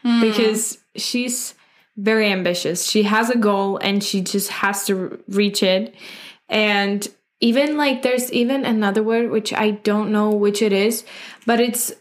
[0.03, 1.53] because she's
[1.97, 2.89] very ambitious.
[2.89, 5.93] She has a goal and she just has to reach it.
[6.49, 7.07] And
[7.39, 11.03] even like there's even another word which I don't know which it is,
[11.45, 11.91] but it's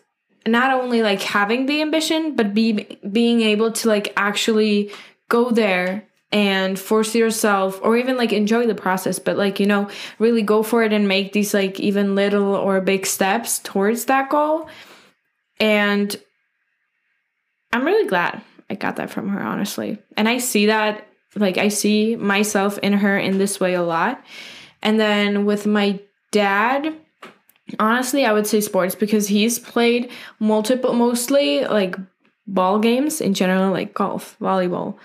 [0.50, 4.90] not only like having the ambition, but be being able to like actually
[5.28, 9.88] go there and force yourself or even like enjoy the process but like you know
[10.18, 14.30] really go for it and make these like even little or big steps towards that
[14.30, 14.68] goal.
[15.58, 16.14] And
[17.72, 19.98] i'm really glad i got that from her honestly.
[20.16, 24.22] And i see that like i see myself in her in this way a lot.
[24.82, 26.94] And then with my dad
[27.78, 31.96] honestly i would say sports because he's played multiple mostly like
[32.46, 34.98] ball games in general like golf volleyball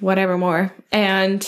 [0.00, 0.72] whatever more.
[0.92, 1.46] And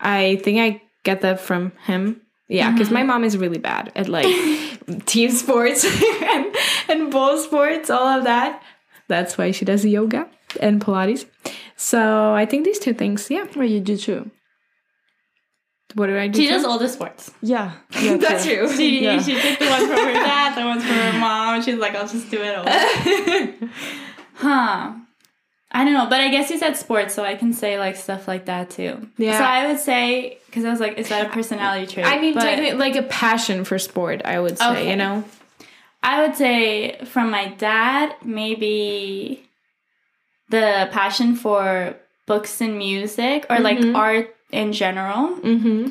[0.00, 2.20] I think I get that from him.
[2.48, 3.08] Yeah, because my mm-hmm.
[3.08, 4.26] mom is really bad at like
[5.06, 5.84] team sports
[6.22, 6.54] and,
[6.88, 8.62] and ball sports, all of that.
[9.08, 10.28] That's why she does yoga
[10.60, 11.24] and Pilates.
[11.76, 13.46] So I think these two things, yeah.
[13.56, 14.30] Well, you do too.
[15.94, 16.40] What do I do?
[16.40, 16.54] She too?
[16.54, 17.30] does all the sports.
[17.42, 17.72] Yeah.
[18.00, 18.68] yeah That's true.
[18.72, 19.20] She, Yeah.
[19.20, 21.62] she took the one from her dad, the ones from her mom.
[21.62, 22.64] She's like, I'll just do it all.
[24.34, 24.92] huh.
[25.74, 28.28] I don't know, but I guess you said sports, so I can say like stuff
[28.28, 29.08] like that too.
[29.16, 29.38] Yeah.
[29.38, 32.04] So I would say, because I was like, is that a personality trait?
[32.06, 34.90] I mean, But technically, like a passion for sport, I would say, Okay.
[34.90, 35.24] you know?
[36.02, 39.48] I would say from my dad, maybe
[40.50, 43.96] the passion for books and music or like Mhm.
[43.96, 45.36] art in general.
[45.38, 45.88] Mm-hmm.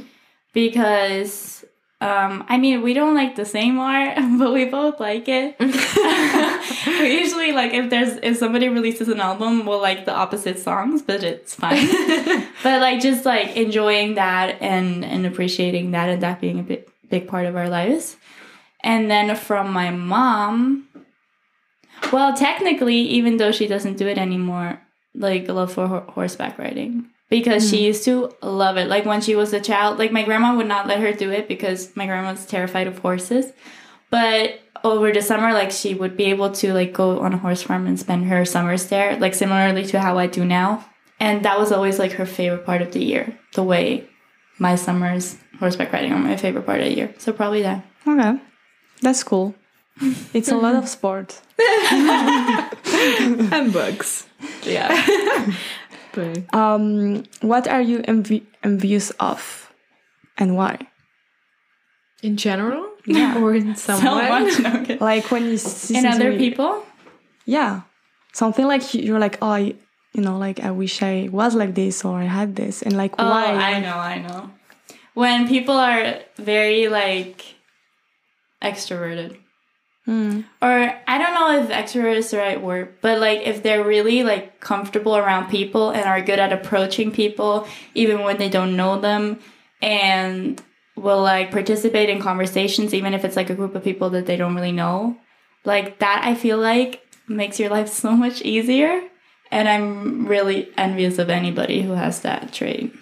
[0.54, 1.66] because
[2.02, 5.56] um, I mean we don't like the same art, but we both like it.
[6.88, 11.02] we usually like if there's if somebody releases an album, we'll like the opposite songs,
[11.02, 11.88] but it's fine.
[12.64, 16.90] but like just like enjoying that and and appreciating that and that being a big
[17.10, 18.18] big part of our lives.
[18.84, 20.88] And then from my mom,
[22.12, 24.82] well, technically, even though she doesn't do it anymore,
[25.14, 27.84] like a love for ho- horseback riding because she mm.
[27.84, 28.90] used to love it.
[28.90, 31.48] Like when she was a child, like my grandma would not let her do it
[31.48, 33.54] because my grandma was terrified of horses.
[34.12, 37.64] But over the summer, like she would be able to like go on a horse
[37.64, 40.86] farm and spend her summers there, like similarly to how I do now.
[41.22, 43.40] And that was always like her favorite part of the year.
[43.54, 44.10] The way
[44.60, 47.16] my summers horseback riding are my favorite part of the year.
[47.18, 47.86] So probably that.
[48.06, 48.42] Okay.
[49.02, 49.56] That's cool.
[50.34, 51.40] It's a lot of sport.
[51.60, 54.28] and books.
[54.64, 55.56] Yeah.
[56.54, 59.72] Um, what are you envi- envious of
[60.38, 60.78] and why?
[62.24, 62.86] in general?
[63.06, 63.38] Yeah.
[63.42, 64.46] Or in so someone?
[64.62, 66.86] No, Like when you see in other people?
[67.46, 67.82] Yeah.
[68.34, 69.74] Something like you- you're like, oh, I,
[70.14, 72.84] you know, like I wish I was like this or I had this.
[72.84, 73.46] And like, Oh, why?
[73.58, 74.52] I know, I know.
[75.16, 77.44] When people are very like
[78.62, 79.38] extroverted.
[80.06, 80.42] Hmm.
[80.62, 84.24] Or I don't know if extrovert is the right word, but like if they're really
[84.24, 89.00] like comfortable around people and are good at approaching people even when they don't know
[89.00, 89.40] them
[89.82, 90.62] and
[90.96, 94.38] will like participate in conversations even if it's like a group of people that they
[94.38, 95.18] don't really know.
[95.66, 99.04] Like that I feel like makes your life so much easier
[99.52, 102.94] and I'm really envious of anybody who has that trait.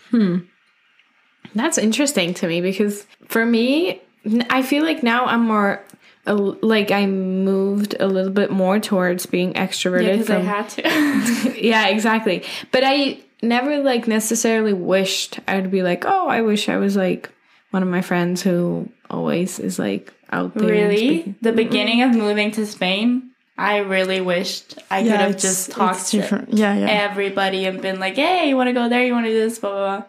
[1.56, 4.02] That's interesting to me because for me,
[4.50, 5.84] I feel like now I'm more
[6.30, 10.30] a like I moved a little bit more towards being extroverted.
[10.30, 11.62] Yeah, I had to.
[11.68, 12.44] yeah, exactly.
[12.72, 17.30] But I never like necessarily wished I'd be like, oh, I wish I was like
[17.72, 20.70] one of my friends who always is like out there.
[20.70, 21.36] really?
[21.42, 26.46] The beginning of moving to Spain, I really wished I could have just talked to.
[26.50, 26.88] Yeah, yeah.
[27.10, 29.04] everybody and been like, hey, you want to go there?
[29.04, 29.58] You want to do this?
[29.58, 30.06] Blah, blah, blah.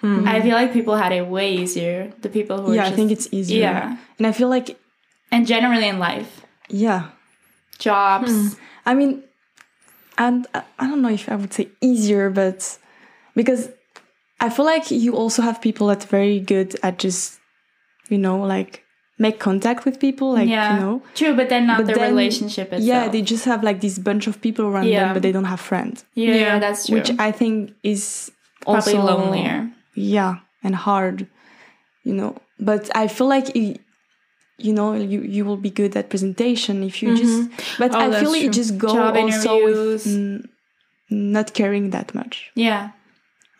[0.00, 0.28] Hmm.
[0.28, 2.12] I feel like people had it way easier.
[2.20, 3.62] The people who are yeah, I think it's easier.
[3.62, 3.96] Yeah.
[4.18, 4.78] And I feel like,
[5.34, 6.30] And generally in life,
[6.84, 7.02] yeah.
[7.78, 8.30] jobs.
[8.32, 8.48] Hmm.
[8.86, 9.12] I mean,
[10.16, 12.78] and I I don't know if I would say easier, but
[13.34, 13.62] because
[14.40, 17.40] I feel like you also have people that are very good at just,
[18.12, 18.72] you know, like
[19.18, 20.74] make contact with people, like yeah.
[20.74, 21.02] you know.
[21.14, 22.82] True, but then not But the then- relationship itself.
[22.90, 25.00] Yeah, they just have like this bunch of people around Yeah.
[25.04, 26.58] them, but they don't have friends, yeah, Yeah.
[26.64, 26.96] that's true.
[26.98, 28.30] which I think is
[28.62, 29.70] Probably also lonelier.
[29.94, 31.26] Yeah, and hard,
[32.06, 32.32] you know.
[32.58, 33.76] But I feel like you,
[34.58, 37.50] you know, you you will be good at presentation if you just.
[37.78, 38.40] But Oh, I feel true.
[38.48, 40.06] it just go Job also interviews.
[40.06, 40.48] with mm,
[41.10, 42.50] not caring that much.
[42.54, 42.90] Yeah,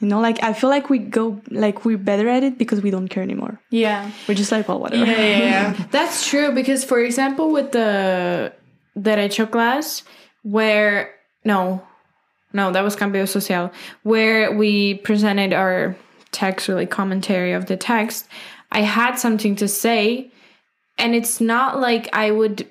[0.01, 2.91] You know, like I feel like we go like we're better at it because we
[2.91, 3.61] don't care anymore.
[3.71, 5.05] yeah, We're just like, well, whatever.
[5.05, 5.39] yeah, yeah.
[5.39, 5.87] yeah.
[5.91, 8.53] That's true because, for example, with the
[8.97, 10.03] derecho class,
[10.43, 11.11] where
[11.45, 11.83] no,
[12.53, 13.71] no, that was cambio social,
[14.03, 15.97] where we presented our
[16.33, 18.27] text or like commentary of the text.
[18.73, 20.31] I had something to say,
[20.99, 22.67] and it's not like I would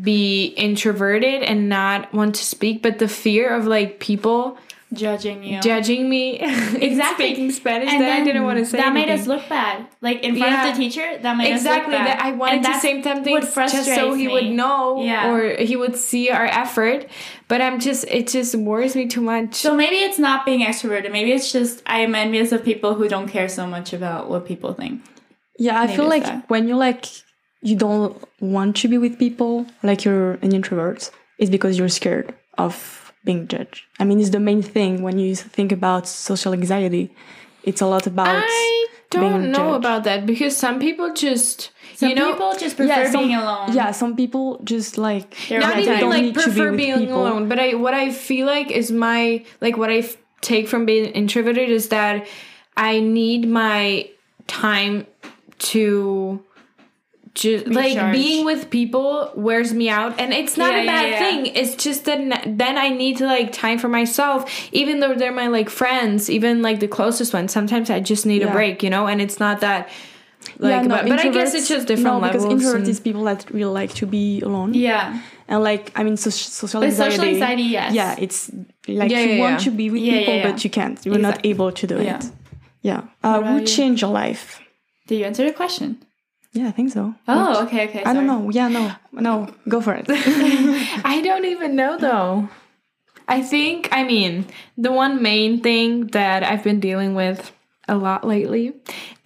[0.00, 4.58] be introverted and not want to speak, but the fear of like people
[4.92, 5.60] Judging you.
[5.60, 7.26] judging me Exactly.
[7.26, 9.86] speaking Spanish And that I didn't want to say that made us look bad.
[10.00, 10.68] Like in front Yeah.
[10.68, 12.18] of the teacher, that made exactly us look bad.
[12.18, 15.32] that I wanted And to that's say something just so frustrates he would know Yeah.
[15.32, 17.08] or he would see our effort
[17.48, 21.10] but i'm just it just worries me too much So maybe it's not being extroverted.
[21.10, 24.46] Maybe it's just I am envious of people who don't care so much about what
[24.46, 25.02] people think.
[25.58, 26.48] Yeah, I Maybe feel like that.
[26.50, 27.04] when you like
[27.68, 32.28] you don't want to be with people, like you're an introvert, it's because you're scared
[32.64, 32.74] of
[33.24, 33.82] being judged.
[33.98, 37.04] I mean, it's the main thing when you think about social anxiety.
[37.68, 39.76] It's a lot about i being don't know judged.
[39.82, 43.72] about that because some people just Some you know people just prefer some, being alone.
[43.72, 46.98] Yeah, some people just like They're not even don't like need to be prefer being
[47.06, 47.22] people.
[47.26, 50.84] alone but i what i feel like is my like what i f- take from
[50.84, 52.26] being introverted is that
[52.76, 54.10] i need my
[54.48, 55.06] time
[55.72, 56.42] to
[57.34, 61.18] just like being with people wears me out and it's not Yeah, a bad yeah.
[61.18, 65.32] thing it's just that then i need to like time for myself even though they're
[65.32, 68.90] my like friends even like the closest ones sometimes i just need a break you
[68.90, 69.88] know and it's not that
[70.58, 73.50] like but, but i guess it's just different no, because levels introverts is people that
[73.50, 74.74] really like to be alone.
[74.74, 75.20] Yeah.
[75.48, 77.16] And like, I mean, so, social But anxiety.
[77.16, 77.92] social anxiety, yes.
[77.94, 78.50] Yeah, it's
[78.88, 79.64] like Yeah, you yeah, want yeah.
[79.64, 80.50] to be with Yeah, yeah, people, yeah.
[80.50, 81.04] but you can't.
[81.04, 82.16] You're not able to do Yeah.
[82.18, 82.24] it.
[82.82, 83.02] Yeah.
[83.22, 83.66] Uh, would you?
[83.66, 84.60] change your life?
[85.06, 85.98] Did you answer the question?
[86.54, 87.14] Yeah, I think so.
[87.26, 88.04] Oh, okay, okay.
[88.04, 88.48] I don't know.
[88.50, 90.06] Yeah, no, no, go for it.
[90.08, 92.48] I don't even know though.
[93.26, 94.46] I think, I mean,
[94.78, 97.52] the one main thing that I've been dealing with
[97.88, 98.74] a lot lately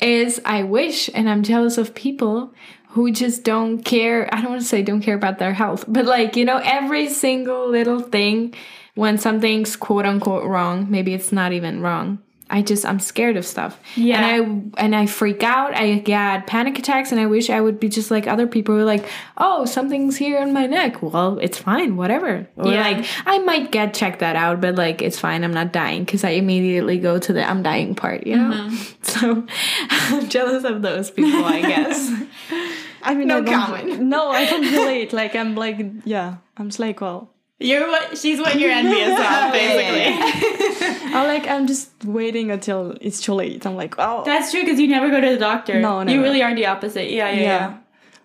[0.01, 2.55] is I wish and I'm jealous of people
[2.91, 4.33] who just don't care.
[4.33, 7.09] I don't want to say don't care about their health, but like, you know, every
[7.09, 8.55] single little thing
[8.95, 12.21] when something's quote unquote wrong, maybe it's not even wrong.
[12.51, 13.79] I just I'm scared of stuff.
[13.95, 14.25] Yeah.
[14.25, 15.75] And I and I freak out.
[15.75, 18.81] I get panic attacks and I wish I would be just like other people who
[18.81, 19.07] are like,
[19.37, 22.49] "Oh, something's here in my neck." Well, it's fine, whatever.
[22.57, 22.81] Or Yeah.
[22.81, 25.45] like I might get checked that out, but like it's fine.
[25.45, 28.51] I'm not dying cuz I immediately go to the I'm dying part, you know?
[28.53, 28.95] Mm-hmm.
[29.09, 29.47] So
[29.91, 32.13] I'm jealous of those people, I guess.
[33.03, 34.01] I mean, No I comment.
[34.15, 35.13] No, I don't relate.
[35.13, 39.53] Like, I'm like, yeah, I'm just like, well, You're what she's what you're envious of,
[39.59, 41.11] basically.
[41.14, 43.66] I'm like, I'm just waiting until it's too late.
[43.66, 45.81] I'm like, oh, That's true because you never go to the doctor.
[45.81, 47.11] No, You really are the opposite.
[47.11, 47.42] Yeah, yeah, yeah.
[47.42, 47.77] yeah.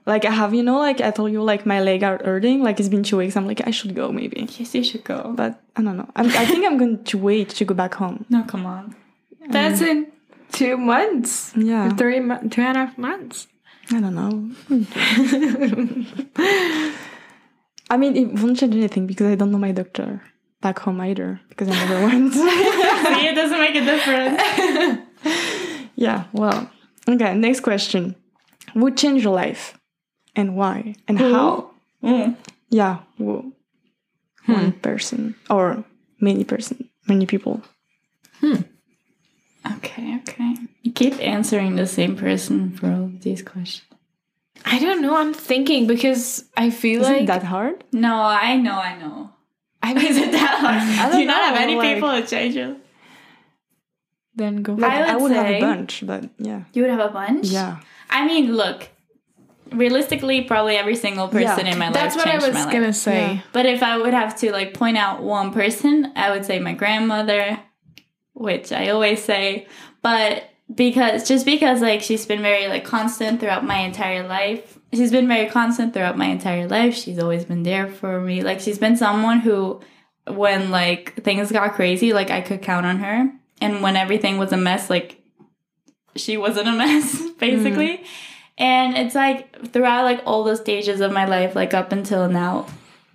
[0.06, 2.62] Like I have, you know, like I told you, like my leg are hurting.
[2.62, 3.36] Like it's been two weeks.
[3.36, 5.34] I'm like, I should go maybe, Yes, you should go.
[5.36, 6.10] but I don't know.
[6.16, 8.26] I'm, I think I'm going to wait to go back home.
[8.30, 8.96] No, come on.
[9.44, 10.12] Um, That's in
[10.52, 11.54] 2 months.
[11.56, 13.48] Yeah, 3 mo- two and a half months.
[13.92, 14.52] I don't know.
[17.90, 20.22] I mean, it won't change anything because I don't know my doctor
[20.62, 22.34] back home either because I never went.
[22.34, 25.02] See, it doesn't make a difference.
[25.96, 26.26] yeah.
[26.34, 26.70] Well.
[27.08, 27.34] Okay.
[27.36, 28.16] Next question.
[28.76, 29.78] Would change your life,
[30.36, 31.72] and why, and how?
[32.02, 32.36] Mm.
[32.70, 33.00] Yeah.
[33.18, 33.54] who-
[34.48, 35.84] One person or
[36.20, 37.62] many person, many people.
[38.42, 38.56] Hmm.
[39.76, 40.56] Okay, okay.
[40.82, 43.88] You keep answering the same person for all of these questions.
[44.66, 45.16] I don't know.
[45.16, 47.84] I'm thinking because I feel Isn't like that hard?
[47.92, 49.30] No, I know, I know.
[49.82, 50.82] I mean, Is it that hard?
[50.82, 52.78] I Do don't you not have any like- people to change you?
[54.36, 54.74] then go.
[54.74, 56.64] Like, I I would would, have a bunch, but yeah.
[56.74, 57.48] You would have a bunch?
[57.50, 57.78] Yeah.
[58.10, 58.90] I mean, look,
[59.72, 62.88] realistically, probably every single person Yeah, in my That's life That's what I was gonna
[62.88, 62.96] life.
[62.96, 63.36] say.
[63.36, 63.42] Yeah.
[63.52, 66.74] But if I would have to like point out one person, I would say my
[66.74, 67.60] grandmother,
[68.34, 69.68] which I always say,
[70.02, 70.44] but
[70.74, 74.80] because just because like she's been very like constant throughout my entire life.
[74.94, 76.96] She's been very constant throughout my entire life.
[76.96, 78.44] She's always been there for me.
[78.44, 79.82] Like she's been someone who
[80.28, 83.32] when like things got crazy, like I could count on her.
[83.62, 85.22] And when everything was a mess, like
[86.16, 87.38] she wasn't a mess, mm.
[87.38, 88.04] basically.
[88.58, 92.68] And it's like throughout like all the stages of my life, like up until now,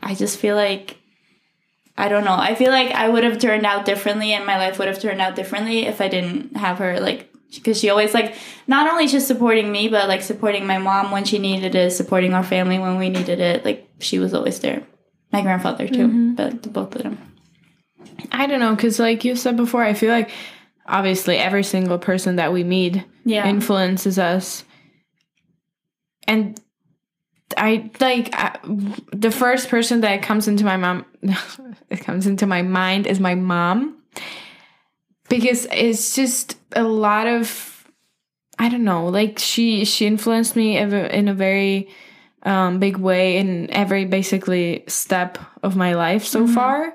[0.02, 0.98] I just feel like
[1.96, 2.36] I don't know.
[2.36, 5.20] I feel like I would have turned out differently and my life would have turned
[5.20, 8.34] out differently if I didn't have her like because she always like
[8.66, 12.34] not only just supporting me but like supporting my mom when she needed it, supporting
[12.34, 13.64] our family when we needed it.
[13.64, 14.82] Like she was always there.
[15.32, 16.34] My grandfather too, mm-hmm.
[16.34, 17.18] but the both of them.
[18.32, 20.30] I don't know, because like you said before, I feel like
[20.86, 23.46] obviously every single person that we meet Yeah.
[23.46, 24.64] influences us.
[26.26, 26.61] And
[27.57, 28.59] I like I,
[29.12, 31.05] the first person that comes into my mom,
[31.90, 33.96] it comes into my mind is my mom,
[35.29, 37.87] because it's just a lot of,
[38.59, 41.89] I don't know, like she she influenced me in a very
[42.43, 46.95] um, big way in every basically step of my life so far.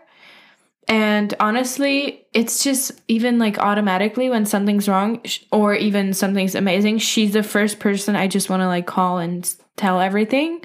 [0.87, 5.21] And honestly, it's just even like automatically when something's wrong
[5.51, 9.49] or even something's amazing, she's the first person I just want to like call and
[9.77, 10.61] tell everything.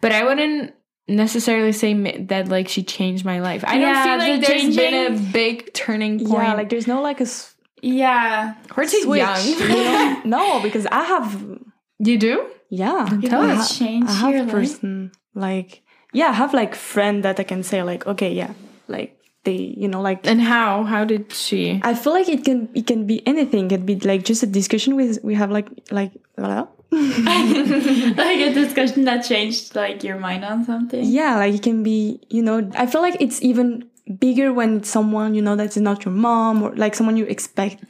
[0.00, 0.74] But I wouldn't
[1.08, 3.64] necessarily say mi- that like she changed my life.
[3.66, 6.42] I Yeah, don't feel like the there's been a big turning point.
[6.44, 8.54] Yeah, like there's no like a s- Yeah.
[8.76, 9.20] we're too switch.
[9.20, 9.42] young.
[9.46, 10.22] you know?
[10.24, 11.58] no, because I have
[11.98, 12.46] you do?
[12.70, 13.06] yeah.
[13.20, 14.52] People I have ha- changed I have your a life?
[14.52, 15.82] person like
[16.12, 18.52] yeah, I have like friend that I can say like okay, yeah,
[18.88, 19.12] like
[19.44, 20.82] they you know like And how?
[20.84, 21.78] How did she?
[21.84, 23.66] I feel like it can it can be anything.
[23.66, 26.68] It can be like just a discussion with we have like like voilà.
[26.92, 31.04] like a discussion that changed like your mind on something.
[31.04, 32.70] yeah, like it can be you know.
[32.74, 36.62] I feel like it's even bigger when it's someone you know that's not your mom
[36.62, 37.84] or like someone you expect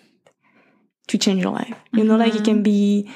[1.08, 1.76] to change your life.
[1.92, 3.10] You know, like it can be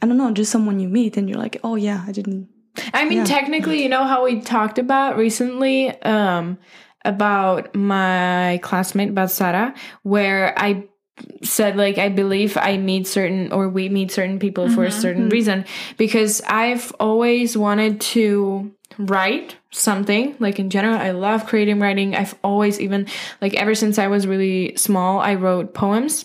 [0.00, 2.48] I don't know, just someone you meet and you're like, oh yeah, I didn't.
[2.94, 3.24] I mean, Yeah.
[3.24, 6.56] technically, you know how we talked about recently um,
[7.04, 9.74] about my classmate, about Sarah,
[10.04, 10.84] where I
[11.42, 15.00] said like I believe I meet certain or we meet certain people for a mm-hmm.
[15.00, 15.32] certain mm-hmm.
[15.32, 15.64] reason.
[15.96, 20.96] Because I've always wanted to write something like in general.
[20.96, 22.14] I love creating writing.
[22.14, 23.06] I've always even
[23.40, 26.24] like ever since I was really small I wrote poems.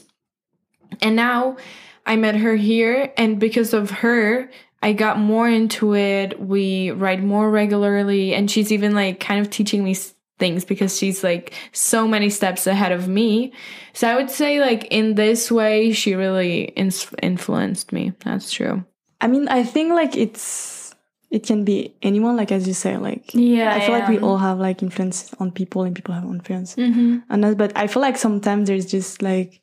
[1.02, 1.58] And now
[2.06, 4.50] I met her here, and because of her,
[4.82, 6.40] I got more into it.
[6.40, 9.96] We write more regularly, and she's even like kind of teaching me
[10.44, 13.54] things because she's like so many steps ahead of me.
[13.94, 18.12] So I would say, like, in this way, she really ins- influenced me.
[18.26, 18.84] That's true.
[19.24, 20.96] I mean, I think like it's
[21.32, 23.74] it can be anyone, like as you say, like Yeah.
[23.76, 27.12] I feel like we all have like influence on people and people have influence Mm-hmm.
[27.34, 27.56] on us.
[27.56, 29.62] But I feel like sometimes there's just like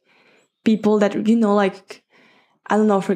[0.64, 2.02] people that you know, like
[2.70, 3.12] I don't know, for,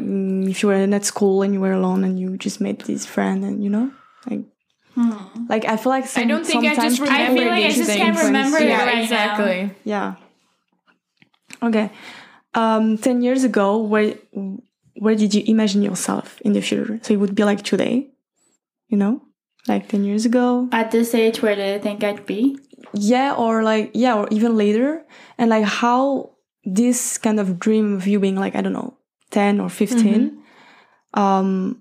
[0.51, 3.07] if you were in at school and you were alone and you just made this
[3.07, 3.87] friend and you know,
[4.29, 4.43] like
[4.95, 5.47] Hmm.
[5.49, 7.69] like I feel like some, I don't think I just remember I feel like I
[7.69, 8.01] these just things.
[8.01, 9.03] can't remember it yeah, right now.
[9.03, 9.71] exactly.
[9.85, 10.15] Yeah.
[11.63, 11.91] Okay.
[12.55, 14.15] Um, ten years ago, where
[14.95, 17.01] where did you imagine yourself in the future?
[17.03, 18.11] So it would be like today,
[18.89, 19.23] you know,
[19.67, 20.69] like ten years ago.
[20.71, 22.59] At this age, where did I think I'd be?
[22.93, 25.03] Yeah, or like yeah, or even later,
[25.39, 26.31] and like how
[26.65, 28.97] this kind of dream of you being like I don't know,
[29.31, 30.41] ten or 15
[31.15, 31.81] um,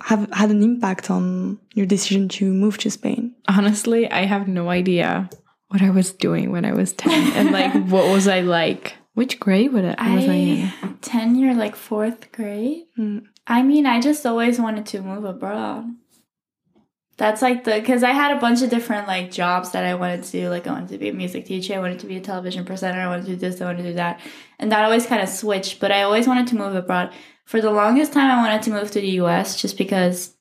[0.00, 3.34] have had an impact on your decision to move to Spain.
[3.48, 5.30] Honestly, I have no idea
[5.68, 8.94] what I was doing when I was 10 and like what was I like?
[9.14, 10.72] Which grade would it, was I in?
[10.82, 12.84] I tenure like fourth grade.
[12.96, 13.18] Hmm.
[13.46, 15.86] I mean, I just always wanted to move abroad.
[17.16, 20.24] That's like the because I had a bunch of different like jobs that I wanted
[20.24, 20.48] to do.
[20.48, 22.98] Like I wanted to be a music teacher, I wanted to be a television presenter,
[22.98, 24.20] I wanted to do this, I wanted to do that,
[24.58, 25.78] and that always kind of switched.
[25.78, 27.12] But I always wanted to move abroad.
[27.44, 29.60] For the longest time, I wanted to move to the U.S.
[29.60, 30.34] just because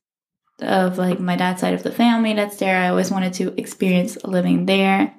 [0.60, 2.78] of like my dad's side of the family that's there.
[2.78, 5.14] I always wanted to experience living there.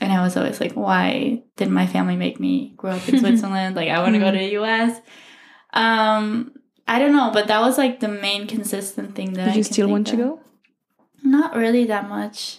[0.00, 3.76] And I was always like, why did my family make me grow up in Switzerland?
[3.76, 5.00] Like, I want to go to the US.
[5.72, 6.52] Um,
[6.88, 9.62] I don't know, but that was like the main consistent thing that Did I you
[9.62, 10.40] still want to go?
[11.22, 12.58] Not really that much.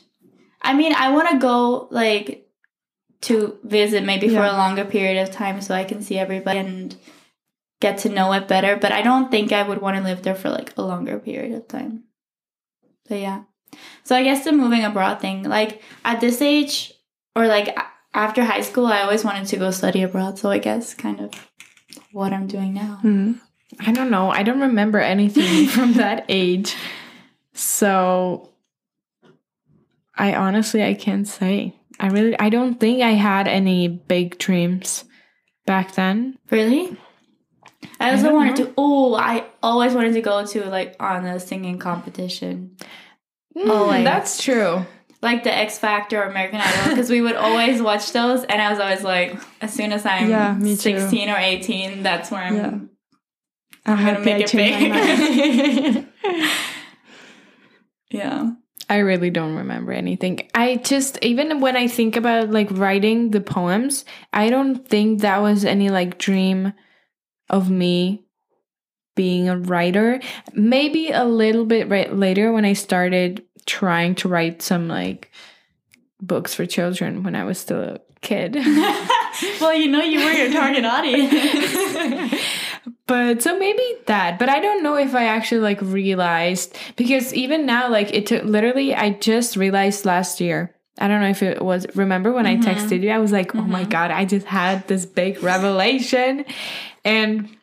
[0.62, 2.48] I mean, I want to go like
[3.22, 6.96] to visit maybe for a longer period of time so I can see everybody and
[7.80, 8.76] get to know it better.
[8.76, 11.54] But I don't think I would want to live there for like a longer period
[11.56, 12.04] of time.
[13.08, 13.44] But yeah.
[14.04, 16.94] So I guess the moving abroad thing, like at this age
[17.36, 17.78] or like
[18.14, 20.40] after high school, I always wanted to go study abroad.
[20.40, 21.32] So I guess kind of
[22.12, 23.00] what I'm doing now.
[23.02, 23.34] hmm
[23.86, 24.30] I don't know.
[24.30, 26.76] I don't remember anything from that age.
[27.54, 28.50] So
[30.16, 31.76] I honestly I can't say.
[32.00, 35.04] I really I don't think I had any big dreams
[35.66, 36.38] back then.
[36.50, 36.96] Really?
[38.00, 38.66] I I also don't wanted know.
[38.66, 38.74] to.
[38.78, 42.76] Oh, I always wanted to go to like on a singing competition,
[43.56, 44.02] Always.
[44.02, 44.86] Mm, that's true.
[45.22, 48.70] like the X Factor or American Idol, because we would always watch those, and I
[48.72, 50.98] was always like, as soon as I'm Yeah, me too.
[51.00, 52.56] sixteen or eighteen, that's where I'm.
[52.56, 52.80] Yeah.
[53.86, 56.08] I'm gonna happy I make it changed my mind.
[56.22, 56.48] big.
[58.12, 58.52] yeah.
[58.90, 60.50] I really don't remember anything.
[60.56, 65.42] I just even when I think about like writing the poems, I don't think that
[65.42, 66.74] was any like dream
[67.50, 68.24] of me
[69.16, 70.20] being a writer.
[70.54, 75.32] Maybe a little bit right later when I started trying to write some like
[76.22, 78.56] books for children when I was still a kid.
[79.62, 82.42] well, you know, you were your target audience.
[83.06, 87.66] but so maybe that but i don't know if i actually like realized because even
[87.66, 91.62] now like it took literally i just realized last year i don't know if it
[91.62, 92.70] was remember when Mm-hmm.
[92.70, 96.46] i texted you i was like oh my god i just had this big revelation
[97.08, 97.58] and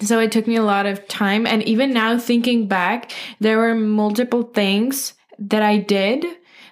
[0.00, 1.46] so it took me a lot of time.
[1.46, 6.24] And even now thinking back there were multiple things that i did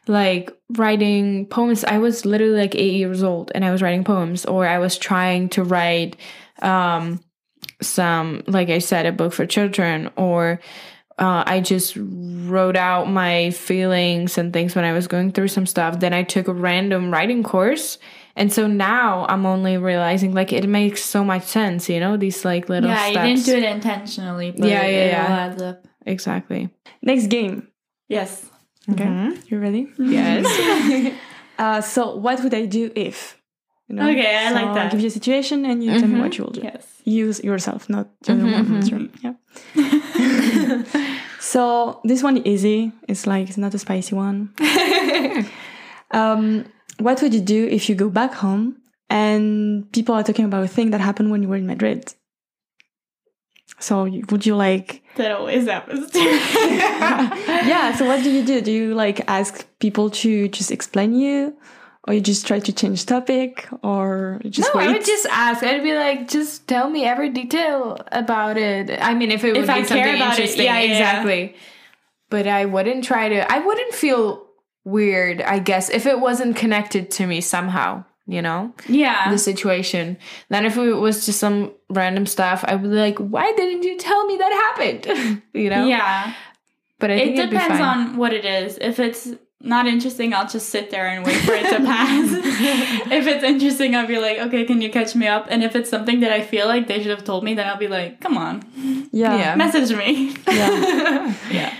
[0.07, 1.85] like writing poems.
[1.85, 4.97] I was literally like eight years old and i was writing poems or i was
[4.97, 6.17] trying to write
[6.63, 7.21] um
[7.81, 10.61] some like i said a book for children or
[11.19, 15.67] uh, i just wrote out my feelings and things when i was going through some
[15.67, 15.99] stuff.
[16.01, 17.99] Then i took a random writing course
[18.41, 22.45] and so now i'm only realizing like it makes so much sense you know these
[22.45, 25.25] like little yeah, steps you didn't do it intentionally, but Yeah, yeah, it yeah.
[25.27, 25.79] all adds up.
[26.07, 26.63] exactly
[27.03, 27.57] Next game.
[28.09, 28.31] Yes.
[28.93, 29.05] Okay.
[29.05, 29.31] Mhm.
[29.51, 29.83] You ready?
[29.99, 30.45] yes
[31.59, 33.19] Uh, so what would I do if?
[33.89, 34.09] You know?
[34.11, 34.85] Okay, I So like that.
[34.85, 36.63] I'll give you a situation and you tell me what you will do.
[36.63, 36.85] Yes.
[37.05, 38.65] Use yourself, not the other Mhm, one.
[38.65, 38.71] mhm.
[38.71, 39.09] who's wrong.
[39.25, 39.35] Yeah.
[41.41, 42.93] so this one is easy.
[43.09, 44.39] It's like it's not a spicy one.
[46.11, 46.65] Um,
[46.99, 48.77] what would you do if you go back home
[49.11, 52.15] and people are talking about a thing that happened when you were in Madrid?
[53.81, 56.25] So would you like That always happens to me.
[57.69, 61.57] yeah so what do you do do you like ask people to just explain you
[62.09, 65.63] or you just try to change topic or just no, wait I would just ask.
[65.63, 68.91] I'd be like, just tell me every detail about it.
[68.99, 70.87] I mean, if it would If be I care something about it, interesting, yeah, yeah,
[70.87, 70.93] yeah.
[70.93, 71.57] exactly.
[72.31, 73.53] But I wouldn't try to.
[73.53, 74.48] I wouldn't feel
[74.89, 75.41] weird.
[75.43, 79.31] I guess if it wasn't connected to me somehow, you know, yeah.
[79.31, 80.19] the situation.
[80.49, 83.97] Then if it was just some random stuff, I would be like, why didn't you
[83.99, 85.43] tell me that happened?
[85.55, 85.87] you know.
[85.87, 86.35] Yeah.
[86.99, 88.77] But I It think it'd be depends on what it is.
[88.81, 89.29] If it's
[89.61, 92.29] not interesting, I'll just sit there and wait for it to pass.
[92.33, 95.47] if it's interesting, I'll be like, okay, can you catch me up?
[95.49, 97.77] And if it's something that I feel like they should have told me, then I'll
[97.79, 98.63] be like, come on,
[99.13, 99.55] yeah Yeah.
[99.57, 100.35] message me.
[100.47, 101.75] yeah yeah.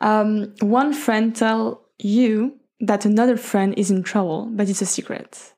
[0.00, 5.52] Um, one friend tell you that another friend is in trouble but it's a secret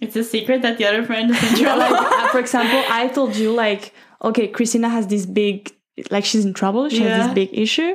[0.00, 1.80] It's a secret that the other friend is in trouble.
[1.80, 3.92] like uh, for example i told you like
[4.22, 5.72] okay christina has this big
[6.10, 7.94] like she's in trouble she has this big issue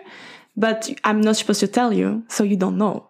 [0.58, 3.10] but i'm not supposed to tell you so you don't know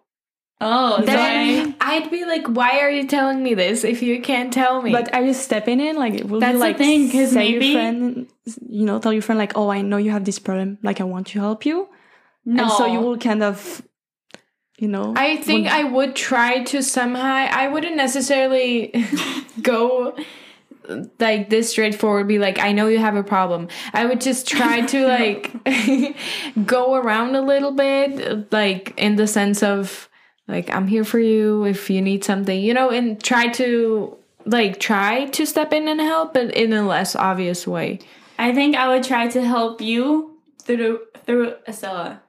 [0.60, 4.22] oh, so I, Then I'd be like, why are you telling me this if you
[4.22, 4.92] can't tell me?
[4.92, 5.96] But are you stepping in?
[5.96, 8.26] Like, will That's you the like thing, 'cause say maybe- your friend,
[8.78, 10.78] you know, tell your friend like, oh, I know you have this problem.
[10.82, 11.88] Like, I want to help you.
[12.44, 12.62] No.
[12.64, 13.82] And so you will kind of,
[14.78, 15.14] you know.
[15.16, 17.22] I think would- I would try to somehow.
[17.22, 18.92] I wouldn't necessarily
[19.62, 20.16] go
[21.18, 22.28] like this straightforward.
[22.28, 23.68] Be like, I know you have a problem.
[23.92, 25.52] I would just try to like
[26.66, 30.08] go around a little bit, like in the sense of
[30.48, 34.78] like I'm here for you if you need something, you know, and try to like
[34.78, 38.00] try to step in and help, but in a less obvious way.
[38.38, 42.20] I think I would try to help you through through Estella.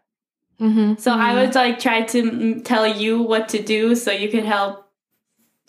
[0.60, 0.96] Mm-hmm.
[1.00, 4.90] So I would like try to tell you what to do so you could help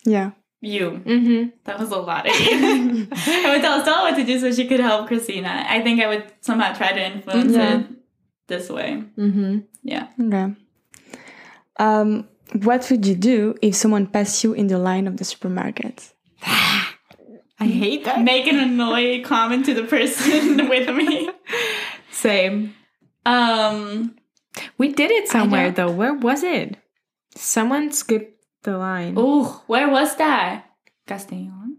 [0.05, 0.30] yeah.
[0.61, 1.03] you.
[1.05, 1.49] Mm-hmm.
[1.64, 2.26] That was a lot.
[2.28, 5.66] I would tell Stella what to do so she could help Christina.
[5.68, 7.80] I think I would somehow try to influence Yeah.
[7.80, 7.87] it
[8.47, 9.03] this way.
[9.18, 9.59] Mm-hmm.
[9.82, 10.09] Yeah.
[10.20, 10.55] Okay.
[11.78, 12.28] Um,
[12.62, 16.12] what would you do if someone passed you in the line of the supermarket?
[17.59, 18.22] I hate that.
[18.22, 21.30] Make an annoying comment to the person with me.
[22.12, 22.74] Same.
[23.24, 24.14] Um
[24.78, 25.90] We did it somewhere though.
[25.90, 26.76] Where was it?
[27.34, 29.14] Someone skipped the line.
[29.16, 30.64] oh, where was that?
[31.07, 31.76] Castellón?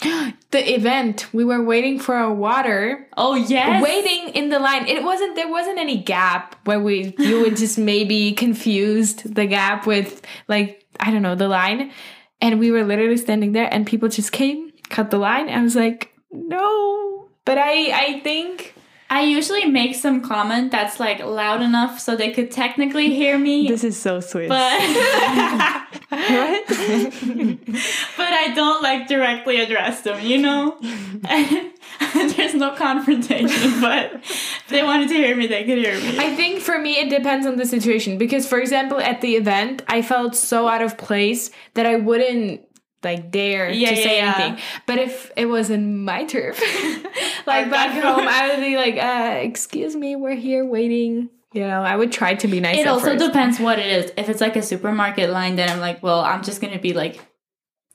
[0.50, 1.32] The event.
[1.32, 3.08] We were waiting for our water.
[3.16, 3.82] Oh yes.
[3.82, 4.86] Waiting in the line.
[4.86, 9.86] It wasn't there wasn't any gap where we you would just maybe confused the gap
[9.86, 11.90] with like I don't know, the line.
[12.42, 15.48] And we were literally standing there and people just came, cut the line.
[15.48, 17.28] I was like, no.
[17.46, 18.71] But I I think
[19.12, 23.68] I usually make some comment that's like loud enough so they could technically hear me.
[23.72, 24.48] This is so sweet.
[24.48, 24.80] but
[26.10, 26.64] right?
[28.16, 30.78] but I don't like directly address them, you know?
[32.14, 36.18] There's no confrontation, but if they wanted to hear me, they could hear me.
[36.18, 39.82] I think for me it depends on the situation because for example at the event
[39.88, 42.62] I felt so out of place that I wouldn't
[43.02, 44.34] like dare Yeah, to yeah, say yeah.
[44.36, 44.64] anything.
[44.86, 46.60] But if it was in my turf,
[47.46, 48.26] like back home.
[48.28, 52.34] I would be like, uh, "Excuse me, we're here waiting You know, I would try
[52.34, 52.78] to be nice.
[52.78, 53.24] it also first.
[53.26, 54.12] depends what it is.
[54.16, 57.20] If it's like a supermarket line, then I'm like, well, I'm just gonna be like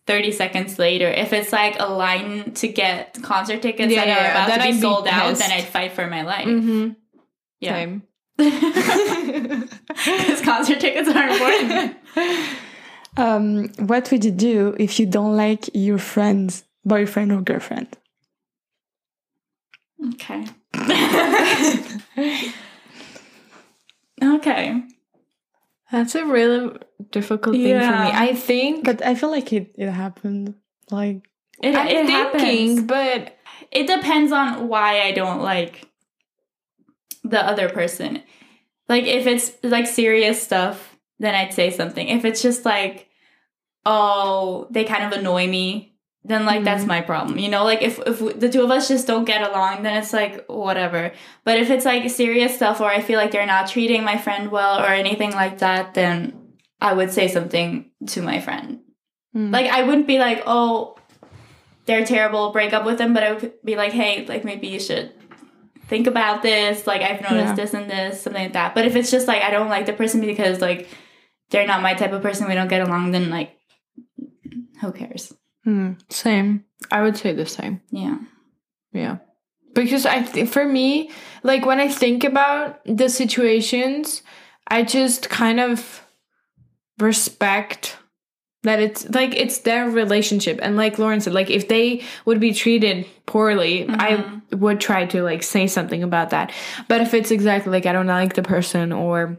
[0.06, 1.08] 30 seconds later.
[1.10, 4.70] If it's like a line to get concert tickets that are about Then to be
[4.70, 6.46] I'd be sold out, then I'd fight for my life.
[6.48, 6.90] Mm-hmm.
[7.60, 7.98] Yeah.
[8.38, 11.98] Because concert tickets are important.
[13.18, 17.98] Um, what would you do if you don't like your friend's boyfriend or girlfriend?
[20.10, 20.46] okay.
[24.24, 24.84] okay.
[25.92, 26.78] That's a really
[27.12, 28.12] difficult thing for me.
[28.14, 28.86] I think.
[28.86, 30.56] But I feel like it, it happened.
[30.92, 31.28] Like,
[31.62, 32.84] It, I'm it thinking, happens.
[32.84, 33.38] but
[33.72, 35.88] It depends on why I don't like
[37.24, 38.22] the other person.
[38.90, 42.08] Like if it's like serious stuff, then I'd say something.
[42.08, 43.07] If it's just like,
[43.92, 47.40] oh, they kind of annoy me, then like that's my problem.
[47.40, 50.12] You know, like if if the two of us just don't get along, then it's
[50.12, 51.14] like whatever.
[51.46, 54.52] But if it's like serious stuff or I feel like they're not treating my friend
[54.52, 56.18] well or anything like that, then
[56.82, 58.82] I would say something to my friend.
[59.36, 59.52] mm.
[59.54, 60.98] Like I wouldn't be like, oh,
[61.86, 64.80] they're terrible, break up with them, but I would be like, hey, like maybe you
[64.82, 65.14] should
[65.88, 66.86] think about this.
[66.86, 67.56] Like I've noticed Yeah.
[67.56, 68.76] this and this, something like that.
[68.76, 70.90] But if it's just like I don't like the person because like
[71.52, 73.57] they're not my type of person, we don't get along, then like
[74.82, 75.34] who cares?
[75.64, 75.94] Hmm.
[76.10, 76.64] same.
[76.92, 77.82] I would say the same.
[77.90, 78.20] Yeah.
[78.94, 79.18] Yeah.
[79.74, 81.12] Because I th- for me,
[81.44, 84.22] like when I think about the situations,
[84.68, 86.02] I just kind of
[87.00, 87.98] respect
[88.64, 92.54] that it's like it's their relationship and like Lauren said like if they would be
[92.54, 96.52] treated poorly I would try to like say something about that
[96.88, 99.38] but if it's exactly like I don't like the person or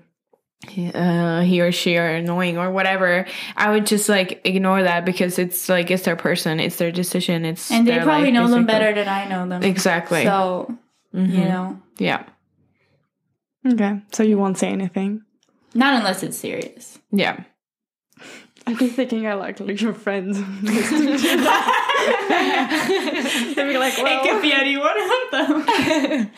[0.95, 5.39] uh, he or she are annoying or whatever I would just like ignore that because
[5.39, 8.49] it's like it's their person it's their decision it's And they their probably life, know
[8.49, 9.63] them better than I know them.
[9.63, 10.77] exactly So
[11.15, 11.33] Mhm.
[11.33, 11.81] you know.
[11.99, 12.25] yeah
[13.67, 14.01] Okay.
[14.13, 15.23] So you won't say anything.
[15.75, 16.99] Not unless it's serious.
[17.13, 17.45] yeah
[18.69, 20.39] I've been thinking I like like your friends.
[23.55, 26.31] They'd be like, it could be any one of them.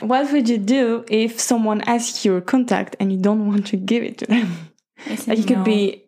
[0.08, 4.04] what would you do if someone asks your contact and you don't want to give
[4.04, 4.70] it to them?
[5.26, 6.04] Like it could be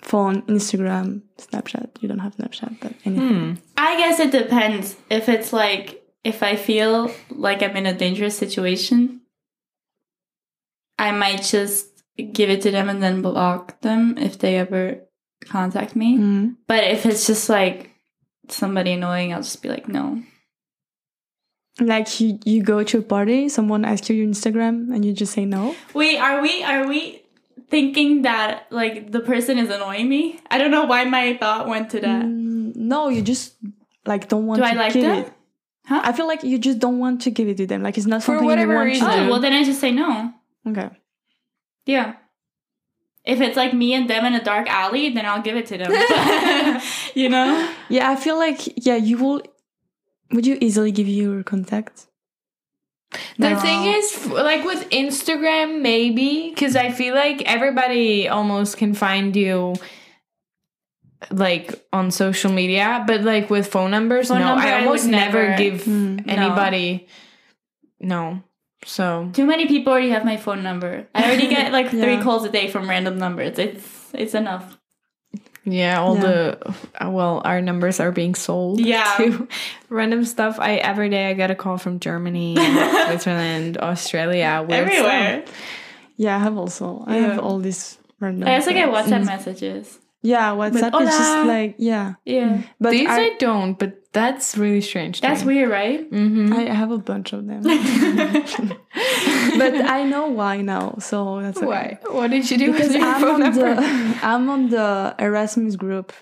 [0.00, 2.00] phone, Instagram, Snapchat.
[2.00, 3.54] You don't have Snapchat, but anything.
[3.56, 3.60] Hmm.
[3.76, 4.94] I guess it depends.
[5.10, 9.22] If it's like if I feel like I'm in a dangerous situation,
[11.00, 11.91] I might just
[12.26, 15.00] give it to them and then block them if they ever
[15.44, 16.18] contact me.
[16.18, 16.56] Mm.
[16.66, 17.90] But if it's just like
[18.48, 20.22] somebody annoying, I'll just be like, no.
[21.80, 25.32] Like you, you go to a party, someone asks you your Instagram, and you just
[25.32, 25.74] say no.
[25.94, 27.22] Wait, are we are we
[27.70, 30.38] thinking that like the person is annoying me?
[30.50, 32.24] I don't know why my thought went to that.
[32.26, 33.54] Mm, no, you just
[34.04, 35.18] like don't want Do to I like give them?
[35.24, 35.32] it.
[35.86, 36.00] Huh?
[36.04, 37.82] I feel like you just don't want to give it to them.
[37.82, 39.08] Like it's not For something whatever you want reason.
[39.08, 40.30] to Oh, well then I just say no.
[40.68, 40.90] Okay.
[41.86, 42.14] Yeah.
[43.24, 45.78] If it's like me and them in a dark alley, then I'll give it to
[45.78, 45.90] them.
[47.14, 47.68] you know?
[47.88, 49.42] Yeah, I feel like yeah, you will.
[50.32, 52.06] Would you easily give your contact?
[53.38, 53.60] The No.
[53.60, 59.74] thing is, like with Instagram, maybe because I feel like everybody almost can find you,
[61.30, 63.04] like on social media.
[63.06, 65.84] But like with phone numbers, Phone no, number, I I almost would never, never- give
[65.84, 66.18] Hmm.
[66.26, 67.06] anybody.
[68.00, 68.42] No,
[68.84, 71.06] so Too many people already have my phone number.
[71.14, 73.58] I already get like three calls a day from random numbers.
[73.58, 74.78] It's it's enough.
[75.64, 76.22] yeah, all Yeah.
[76.22, 76.74] the
[77.04, 78.80] uh, well, our numbers are being sold.
[78.80, 79.04] Yeah.
[79.18, 79.46] to
[79.88, 80.58] random stuff.
[80.58, 82.56] I every day I get a call from Germany,
[83.06, 85.42] Switzerland, Australia, Everywhere.
[85.46, 85.56] stuff.
[86.16, 87.04] Yeah, I have also.
[87.06, 88.48] I have all these random.
[88.48, 88.88] I also get.
[88.90, 89.98] WhatsApp messages.
[90.22, 92.14] Yeah, WhatsApp is just like yeah.
[92.24, 92.62] Yeah.
[92.80, 95.20] But These I, I, don't, but that's really strange.
[95.20, 95.54] That's me.
[95.54, 96.10] weird, right?
[96.10, 96.52] Mm-hmm.
[96.52, 97.62] I have a bunch of them.
[99.58, 101.66] but I know why now, so that's okay.
[101.66, 101.98] Why?
[102.10, 103.74] What did you do Because with your I'm phone on number?
[103.74, 106.12] the I'm on the Erasmus group,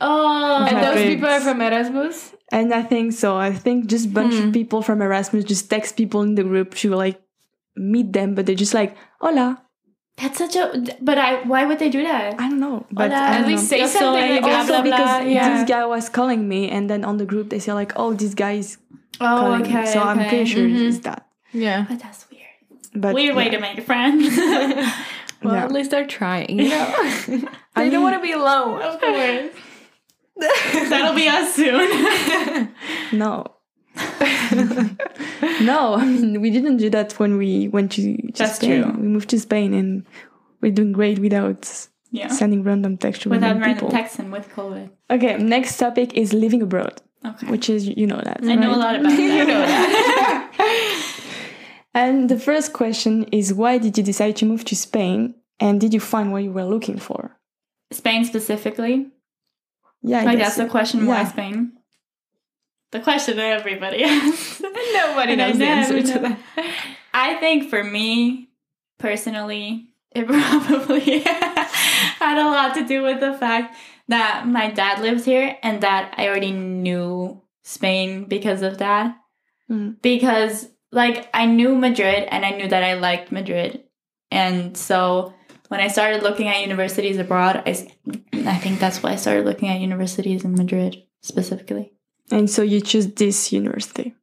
[0.00, 0.64] Oh.
[0.66, 2.34] and my those people are from Erasmus.
[2.52, 3.36] and I think so.
[3.36, 4.48] I think just bunch Hmm.
[4.48, 7.20] of people from Erasmus just text people in the group to like
[7.76, 9.60] meet them, but they're just like, "Hola."
[10.16, 10.82] That's such a.
[11.00, 11.42] But I.
[11.42, 12.34] Why would they do that?
[12.40, 13.20] I don't know, but Hola.
[13.22, 13.68] I At don't least know.
[13.68, 15.56] say Yo something like also blah, because blah, yeah.
[15.58, 18.34] this guy was calling me, and then on the group they say like, "Oh, this
[18.34, 18.78] guy is
[19.20, 19.80] Oh, calling okay.
[19.80, 20.88] me," so I'm pretty sure Mhm.
[20.88, 21.26] it's that.
[21.52, 21.84] Yeah.
[21.88, 22.42] But that's weird.
[22.94, 24.28] But weird way to make friends.
[25.44, 25.64] Well, Yeah.
[25.64, 26.58] at least they're trying.
[26.58, 26.86] You know,
[27.28, 27.42] they
[27.76, 28.80] I don't want to be alone.
[28.80, 29.50] of course.
[30.90, 32.72] That'll be us soon.
[33.12, 33.44] No.
[35.60, 38.82] no, I mean we didn't do that when we went to, to That's Spain.
[38.82, 38.92] true.
[39.00, 40.04] We moved to Spain and
[40.60, 42.28] we're doing great without yeah.
[42.28, 43.88] sending random text to Without random people.
[43.90, 44.90] texting with COVID.
[45.10, 47.46] Okay, next topic is living abroad, Okay.
[47.48, 48.40] which is you know that.
[48.42, 49.18] I know a lot about that.
[49.38, 49.64] You know
[50.64, 51.00] Uh,
[51.96, 55.94] And the first question is why did you decide to move to Spain and did
[55.94, 57.38] you find what you were looking for?
[57.92, 59.12] Spain specifically.
[60.02, 61.06] Yeah, I like guess that's the question.
[61.06, 61.28] Why Yeah.
[61.28, 61.72] Spain?
[62.94, 64.60] The question that everybody asks.
[64.60, 66.38] Nobody knows the answer to that.
[67.12, 68.50] I think for me
[69.00, 73.76] personally, it probably had a lot to do with the fact
[74.06, 79.16] that my dad lives here and that I already knew Spain because of that.
[79.68, 80.00] Mm.
[80.00, 83.82] Because like I knew Madrid and I knew that I liked Madrid.
[84.30, 85.34] And so
[85.66, 87.70] when I started looking at universities abroad, I,
[88.32, 91.90] I think that's why I started looking at universities in Madrid specifically.
[92.30, 94.14] And so you choose this university.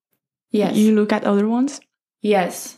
[0.49, 0.76] Yes.
[0.76, 1.80] You look at other ones,
[2.22, 2.78] yes.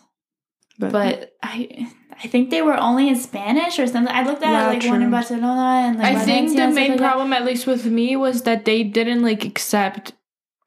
[0.77, 1.87] but, but I
[2.23, 4.13] I think they were only in Spanish or something.
[4.13, 5.09] I looked at Yeah, like one in.
[5.09, 7.05] Barcelona and like I think the and stuff main like that.
[7.11, 10.13] problem, at least with me, was that they didn't like accept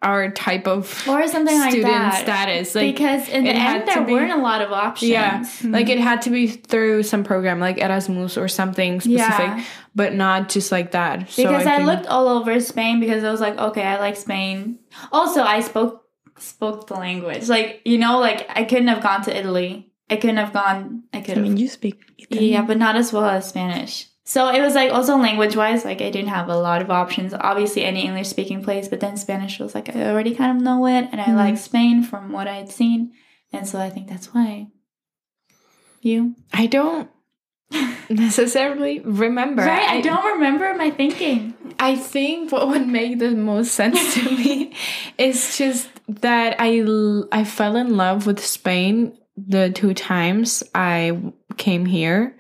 [0.03, 2.23] our type of or something like student that.
[2.23, 2.75] status.
[2.75, 5.11] Like, because in the end there be- weren't a lot of options.
[5.11, 5.45] Yeah.
[5.65, 9.65] like it had to be through some program like Erasmus or something specific, Yeah.
[9.95, 11.31] but not just like that.
[11.31, 14.79] So because I, looked all over Spain because I was like, okay, I like Spain.
[15.13, 16.05] Also, I spoke
[16.39, 17.49] spoke the language.
[17.49, 19.91] Like you know, like I couldn't have gone to Italy.
[20.11, 21.05] I couldn't have gone.
[21.13, 22.53] I could I mean, you speak Italian.
[22.53, 24.09] Yeah, but not as well as Spanish.
[24.29, 27.33] So it was like also language wise, like I didn't have a lot of options.
[27.33, 30.85] Obviously, any English speaking place, but then Spanish was like I already kind of know
[30.87, 31.37] it, and I Mhm.
[31.37, 33.13] like Spain from what I had seen,
[33.53, 34.67] and so I think that's why.
[36.01, 37.09] You I don't
[38.11, 39.63] necessarily remember.
[39.63, 39.89] right?
[39.89, 41.55] I, don't remember my thinking.
[41.79, 44.73] I think what would make the most sense to me
[45.19, 46.83] is just that I
[47.33, 52.37] I fell in love with Spain the two times I came here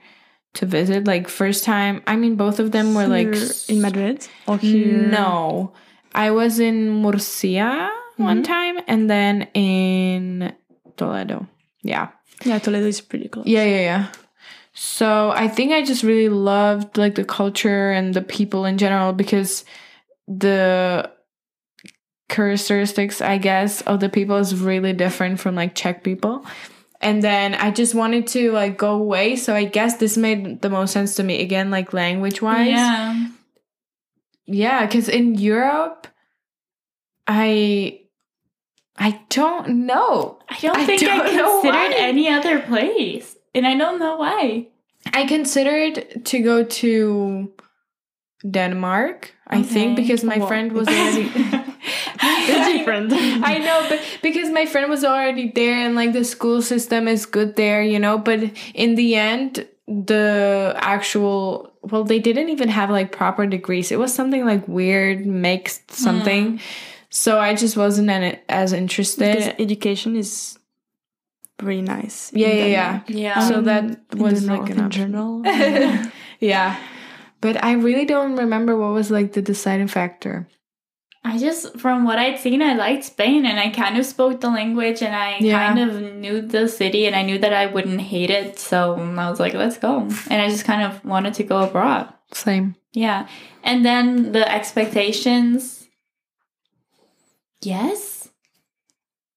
[0.56, 1.06] to visit.
[1.06, 3.34] Like first time, I mean both of them were like
[3.68, 5.08] in Madrid or here.
[5.08, 5.72] No,
[6.14, 8.44] I was in Murcia one Mhm.
[8.44, 10.52] time, and then in
[10.96, 11.46] Toledo.
[11.82, 12.08] Yeah.
[12.44, 13.46] Yeah, Toledo is pretty close.
[13.46, 14.06] Yeah, yeah, yeah.
[14.72, 19.12] So I think I just really loved like the culture and the people in general
[19.12, 19.64] because
[20.28, 21.10] the
[22.28, 26.44] characteristics, I guess, of the people is really different from like Czech people.
[27.00, 29.36] And then I just wanted to like go away.
[29.36, 32.68] So I guess this made the most sense to me again, like language wise.
[32.68, 33.28] Yeah,
[34.46, 36.06] Yeah, because in Europe,
[37.26, 38.00] I
[38.98, 40.38] I don't know.
[40.48, 44.16] I don't I think I, don't know considered any other place, and I don't know
[44.16, 44.68] why.
[45.12, 47.52] I considered to go to
[48.48, 49.34] Denmark.
[49.46, 50.46] I think because my Wow.
[50.46, 51.30] friend was already.
[52.48, 53.12] It's different.
[53.12, 57.26] I know, but because my friend was already there and like the school system is
[57.26, 58.18] good there, you know.
[58.18, 58.40] But
[58.74, 63.92] in the end, the actual well, they didn't even have like proper degrees.
[63.92, 66.60] It was something like weird mixed something.
[67.10, 69.36] So I just wasn't an, as interested.
[69.36, 70.58] Because education is
[71.56, 72.32] pretty nice.
[72.32, 72.92] in Yeah, yeah, yeah.
[73.06, 73.10] Denmark.
[73.10, 73.48] Yeah.
[73.48, 75.12] So Um, that was the like an North in option.
[75.12, 75.42] general.
[76.40, 76.76] yeah.
[77.40, 80.48] But I really don't remember what was like the deciding factor.
[81.28, 84.48] I just, from what I'd seen, I liked Spain and I kind of spoke the
[84.48, 85.66] language and I Yeah.
[85.66, 88.58] kind of knew the city and I knew that I wouldn't hate it.
[88.60, 90.00] So I was like, let's go.
[90.30, 92.12] And I just kind of wanted to go abroad.
[92.32, 92.76] Same.
[92.92, 93.26] Yeah.
[93.64, 95.88] And then the expectations.
[97.62, 98.28] Yes.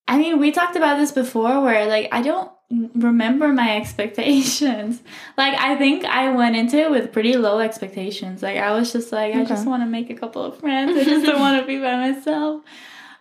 [0.07, 2.51] I mean, we talked about this before where like I don't
[2.95, 5.01] remember my expectations.
[5.37, 8.41] Like I think I went into it with pretty low expectations.
[8.43, 10.97] Like I was just like I just want to make a couple of friends.
[10.97, 12.61] I just don't want to be by myself.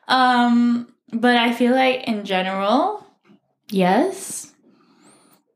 [0.07, 3.07] Um but I feel like in general,
[3.71, 4.53] yes.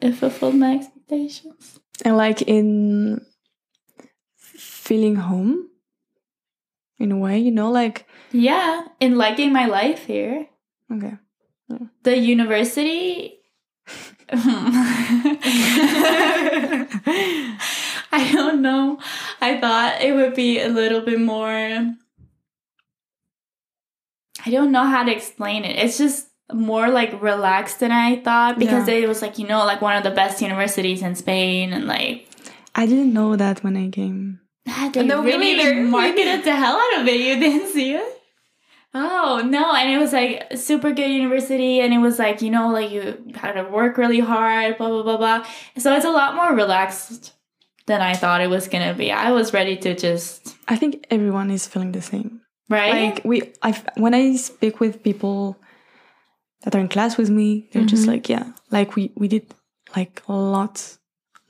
[0.00, 1.78] It fulfilled my expectations.
[2.04, 3.20] and like in
[4.36, 5.68] feeling home
[6.98, 10.48] in a way, you know, like Yeah, in liking my life here.
[10.92, 11.18] okay.
[12.02, 13.38] the university
[18.14, 18.98] I don't know.
[19.40, 21.50] I thought it would be a little bit more
[24.44, 25.78] I don't know how to explain it.
[25.78, 28.94] It's just more like relaxed than I thought because Yeah.
[28.94, 32.26] it was like, you know, like one of the best universities in Spain and like
[32.74, 34.40] I didn't know that when I came.
[34.68, 35.74] Ah, they No, me really neither.
[35.82, 37.20] marketed the hell out of it.
[37.20, 38.21] You didn't see it?
[38.94, 39.74] Oh no!
[39.74, 43.22] And it was like super good university, and it was like you know, like you
[43.34, 45.46] had to work really hard, blah blah blah blah.
[45.78, 47.32] So it's a lot more relaxed
[47.86, 49.10] than I thought it was gonna be.
[49.10, 52.42] I was ready to just I think everyone is feeling the same.
[52.68, 53.14] right.
[53.14, 55.56] Like we, I when I speak with people
[56.62, 58.08] that are in class with me, they're just Mhm.
[58.12, 59.54] like, yeah, like we we did
[59.96, 60.98] like a lot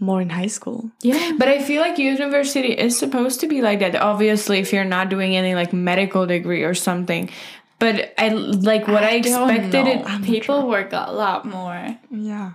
[0.02, 0.90] more in high school.
[1.00, 3.96] yeah, But I feel like university is supposed to be like that.
[3.96, 7.30] Obviously, if you're not doing any like medical degree or something.
[7.78, 10.22] but I like what I, don't expected it.
[10.24, 10.68] People sure.
[10.68, 11.98] work a lot more.
[12.10, 12.52] Yeah.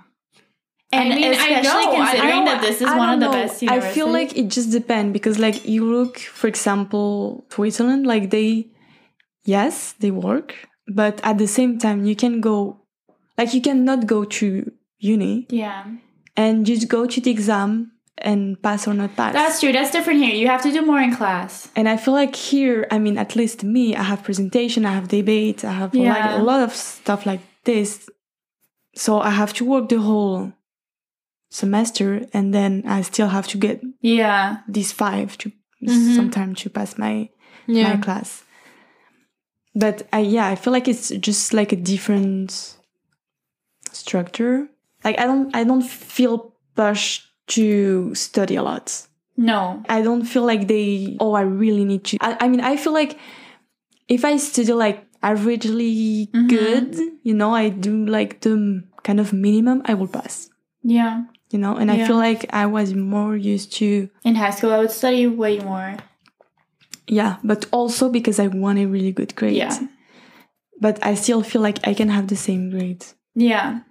[0.91, 3.20] And I mean, I especially know, I considering know, that this is one of don't
[3.20, 3.48] the know.
[3.48, 8.30] best I feel like it just depends because, like, you look, for example, Switzerland, like
[8.30, 8.68] they,
[9.43, 10.56] yes, they work,
[10.88, 12.80] but at the same time, you can go,
[13.38, 15.84] like, you cannot go to uni yeah,
[16.38, 19.33] and just go to the exam and pass or not pass.
[19.33, 19.71] that's true.
[19.71, 20.33] That's different here.
[20.33, 21.69] You have to do more in class.
[21.75, 25.07] and I feel like here, I mean, at least me, I have presentation, I have
[25.07, 26.13] debate, I have Yeah.
[26.13, 28.07] like a lot of stuff like this.
[28.95, 30.53] So I have to work the whole
[31.49, 36.15] semester, and then I still have to get Yeah, these five to Mhm.
[36.15, 37.29] sometime to pass my
[37.67, 37.89] Yeah.
[37.89, 38.43] my class.
[39.75, 42.77] But I yeah, I feel like it's just like a different
[43.91, 44.67] structure.
[45.08, 47.24] Like I don't I don't feel pushed
[47.55, 49.08] to study a lot.
[49.38, 52.76] no, I don't feel like they oh I really need to I, I mean I
[52.76, 53.18] feel like
[54.10, 56.47] if I study like averagely Mhm.
[56.49, 56.89] good,
[57.24, 60.49] you know, I do like the kind of minimum, I will pass.
[60.84, 61.24] yeah.
[61.51, 64.80] You know, and I feel like I was more used to In high school, I
[64.80, 65.95] would study way more.
[67.08, 69.55] Yeah, but also because I want a really good grade.
[69.55, 69.88] Yeah,
[70.82, 73.05] But I still feel like I can have the same grade.
[73.36, 73.86] yeah.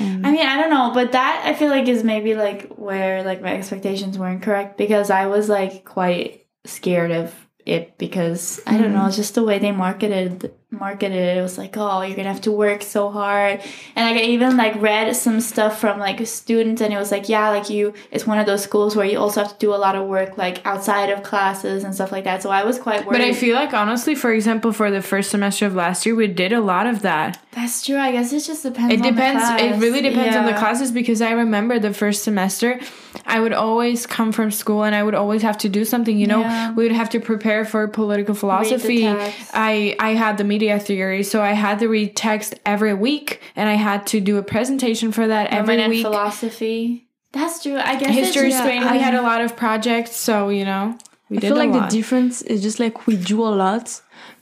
[0.00, 3.22] Um, I mean, I don't know, but that I feel like is maybe like where
[3.22, 7.34] like my expectations weren't correct because I was like quite scared of
[7.64, 11.38] it because I don't know, it's just the way they marketed marketed it.
[11.38, 13.60] It was like, oh, you're gonna have to work so hard,
[13.96, 17.10] and like I even like read some stuff from like a student, and it was
[17.10, 19.74] like, yeah, like you, it's one of those schools where you also have to do
[19.74, 22.42] a lot of work like outside of classes and stuff like that.
[22.42, 23.18] So I was quite worried.
[23.18, 26.26] But I feel like honestly, for example, for the first semester of last year, we
[26.26, 27.40] did a lot of that.
[27.52, 27.96] that's true.
[27.96, 28.92] I guess it just depends.
[28.92, 29.62] It on the depends.
[29.62, 32.78] It really depends on the classes because I remember the first semester,
[33.26, 36.18] I would always come from school and I would always have to do something.
[36.18, 36.72] You know, Yeah.
[36.74, 39.06] we would have to prepare for political philosophy.
[39.08, 43.68] I I had the media theory, so I had to read text every week, and
[43.68, 46.02] I had to do a presentation for that every and week.
[46.02, 47.08] philosophy.
[47.32, 47.76] That's true.
[47.78, 48.80] I guess History it's just, strain.
[48.92, 50.84] we had a lot of projects, so you know,
[51.30, 51.90] we I did feel a like lot.
[51.90, 53.86] the difference is just like we do a lot,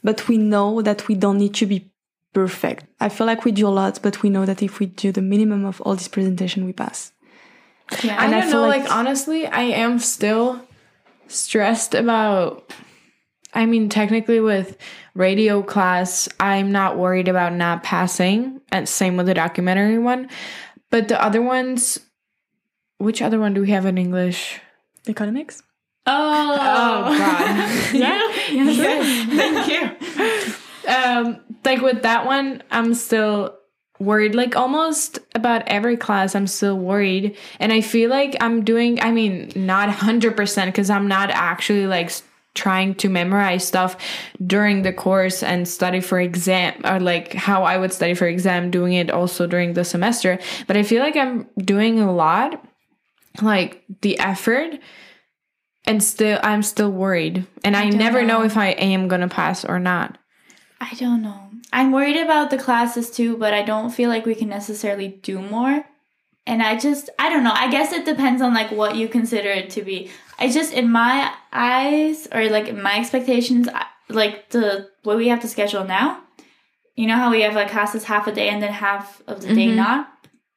[0.03, 1.79] but we know that we don't need to be
[2.33, 2.85] perfect.
[3.01, 5.23] I feel like we do a lot, but we know that if we do the
[5.23, 7.13] minimum of all this presentation, we pass.
[8.03, 8.17] Yeah.
[8.19, 8.69] I And I don't feel know.
[8.69, 10.47] like- Like, honestly, I am still
[11.29, 12.73] stressed about.
[13.57, 14.77] I mean, technically, with
[15.15, 20.29] radio class, I'm not worried about not passing, and same with the documentary one.
[20.91, 21.99] But the other ones,
[22.99, 24.61] which other one do we have in English?
[25.09, 25.63] Economics?
[26.07, 27.95] Oh, God.
[27.95, 28.23] yeah.
[28.49, 29.27] Yes,
[29.67, 30.93] thank you.
[30.95, 33.57] Um, like with that one, I'm still
[33.99, 34.35] worried.
[34.37, 39.01] Like almost about every class, I'm still worried, and I feel like I'm doing.
[39.01, 42.23] I mean, not hundred percent because I'm not actually like s-
[42.57, 43.97] trying to memorize stuff
[44.45, 48.71] during the course and study for exam or like how I would study for exam,
[48.71, 50.41] doing it also during the semester.
[50.67, 52.67] But I feel like I'm doing a lot,
[53.41, 54.81] like the effort
[55.85, 58.41] and still I'm still worried and I, don't never know.
[58.41, 58.45] know.
[58.45, 60.19] if I am gonna pass or not.
[60.81, 61.51] I don't know.
[61.73, 65.41] I'm worried about the classes too, but I don't feel like we can necessarily do
[65.41, 65.85] more.
[66.47, 67.53] And I just, I don't know.
[67.53, 70.11] I guess it depends on like what you consider it to be.
[70.39, 73.69] I just, in my eyes or like in my expectations,
[74.09, 76.21] like the what we have to schedule now.
[76.95, 79.55] You know how we have like classes half a day and then half of the
[79.55, 79.77] day Mhm.
[79.77, 80.09] not.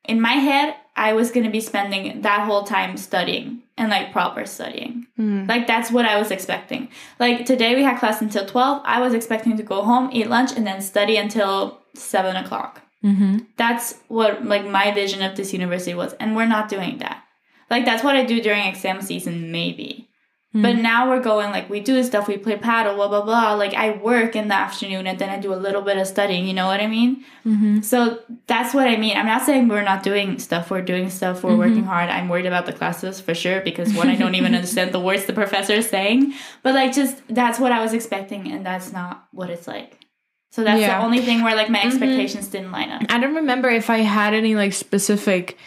[0.05, 4.45] In my head, I was gonna be spending that whole time studying and like proper
[4.45, 5.07] studying.
[5.17, 6.89] Like that's what I was expecting.
[7.19, 8.81] Like today we had class until twelve.
[8.85, 12.81] I was expecting to go home, eat lunch, and then study until seven o'clock.
[13.03, 13.39] Mm-hmm.
[13.57, 17.23] That's what like my vision of this university was, and we're not doing that.
[17.69, 20.09] Like that's what I do during exam season, maybe.
[20.51, 20.81] But hmm.
[20.81, 23.53] now we're going like we do stuff, we play padel, blah blah blah.
[23.53, 26.47] Like I work in the afternoon and then I do a little bit of studying.
[26.47, 27.23] You know what I mean?
[27.45, 27.81] Mm-hmm.
[27.81, 29.15] So that's what I mean.
[29.15, 30.71] I'm not saying we're not doing stuff.
[30.71, 31.43] We're doing stuff.
[31.43, 31.59] We're mm-hmm.
[31.59, 32.09] working hard.
[32.09, 35.25] I'm worried about the classes for sure because one, I don't even understand the words
[35.25, 36.33] the professor is saying.
[36.63, 39.99] But like, just that's what I was expecting, and that's not what it's like.
[40.51, 40.97] So that's Yeah.
[40.97, 41.89] the only thing where like my mm-hmm.
[41.89, 43.03] expectations didn't line up.
[43.09, 45.59] I don't remember if I had any like specific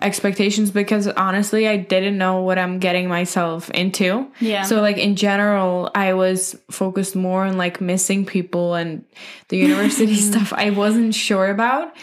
[0.00, 4.30] expectations because honestly I didn't know what I'm getting myself into.
[4.40, 4.62] Yeah.
[4.62, 9.04] So like in general, I was focused more on like missing people and
[9.48, 11.94] the university stuff I wasn't sure about.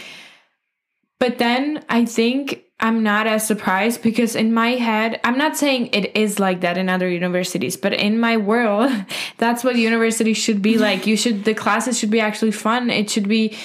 [1.20, 5.88] But then I think I'm not as surprised because in my head, I'm not saying
[5.93, 8.91] it is like that in other universities, but in my world,
[9.38, 11.08] that's what university should be like.
[11.08, 12.89] You should the classes should be actually fun.
[12.89, 13.56] It should be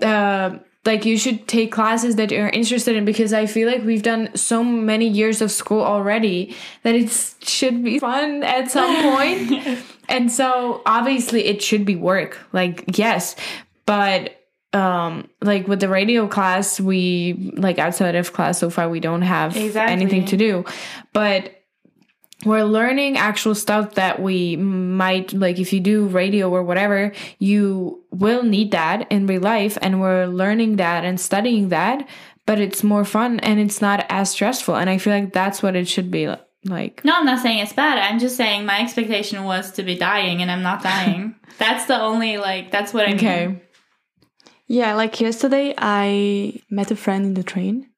[0.00, 4.02] uh like you should take classes that you're interested in because I feel like we've
[4.02, 7.08] done so many years of school already that it
[7.42, 9.78] should be fun at some point.
[10.08, 12.38] and so obviously it should be work.
[12.52, 13.36] Like yes,
[13.86, 14.38] but
[14.72, 19.22] um like with the radio class we like outside of class so far we don't
[19.22, 19.92] have Exactly.
[19.92, 20.64] anything to do.
[21.12, 21.61] But
[22.44, 28.02] we're learning actual stuff that we might like if you do radio or whatever you
[28.10, 32.06] will need that in real life and we're learning that and studying that
[32.46, 35.76] but it's more fun and it's not as stressful and i feel like that's what
[35.76, 36.28] it should be
[36.64, 37.98] like No, I'm not saying it's bad.
[37.98, 41.34] I'm just saying my expectation was to be dying, and I'm not dying.
[41.58, 42.70] that's the only like.
[42.70, 43.16] That's what I mean.
[43.16, 43.62] okay
[44.68, 47.88] Yeah, like yesterday, I met a friend in the train,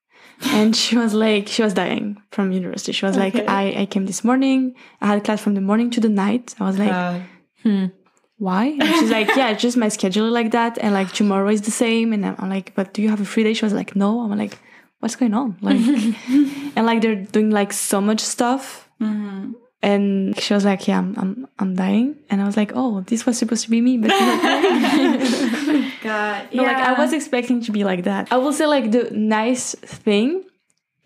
[0.47, 2.93] and she was like, she was dying from university.
[2.93, 4.75] She was like, I, I came this morning.
[5.01, 6.55] I had class from the morning to the night.
[6.61, 7.21] I was like, Uh,
[7.63, 7.87] hmm.
[8.39, 8.67] why?
[8.67, 11.71] And she's like, yeah, it's just my schedule like that, and like tomorrow is the
[11.71, 12.13] same.
[12.13, 13.55] And I'm, I'm like, but do you have a free day?
[13.55, 14.21] She was like, no.
[14.21, 14.59] I'm like,
[15.01, 15.57] what's going on?
[15.61, 15.77] Like,
[16.77, 18.89] and like they're doing like so much stuff.
[19.01, 19.55] Mhm.
[19.83, 23.27] And she was like, "Yeah, I'm, I'm, I'm dying." And I was like, "Oh, this
[23.27, 24.09] was supposed to be me, but
[26.05, 28.25] she's not dying." Like I was expecting to be like that.
[28.31, 29.67] I will say like the nice
[30.01, 30.31] thing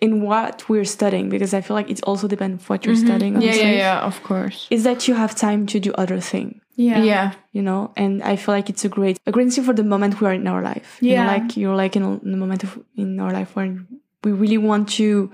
[0.07, 3.32] in what we're studying because I feel like it also depends what you're studying.
[3.34, 3.49] Mm-hmm.
[3.49, 6.49] yeah yeah yeah of course Is that you have time to do other thing,
[6.88, 7.03] Yeah.
[7.12, 7.80] yeah you know?
[8.03, 10.36] And I feel like it's a great a great thing for the moment we are
[10.42, 10.88] in our life.
[11.01, 11.32] You know, Yeah.
[11.34, 12.70] like you're like in a, in a moment of,
[13.03, 13.70] in our life where
[14.24, 15.30] we really want to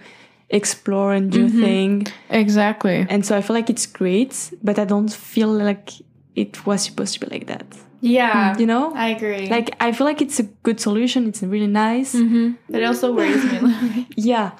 [0.60, 1.60] explore and do Mm-hmm.
[1.64, 1.92] thing.
[2.30, 5.88] exactly And so I feel like it's great, but I don't feel like
[6.36, 7.64] it was supposed to be like that.
[8.00, 8.56] Yeah.
[8.58, 8.92] You know?
[8.94, 9.48] I agree.
[9.48, 11.26] Like I feel like it's a good solution.
[11.28, 12.14] It's really nice.
[12.14, 12.52] mm-hmm.
[12.68, 14.06] but it also worries me a little bit.
[14.16, 14.52] Yeah.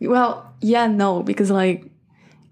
[0.00, 1.90] Well, yeah, no, because like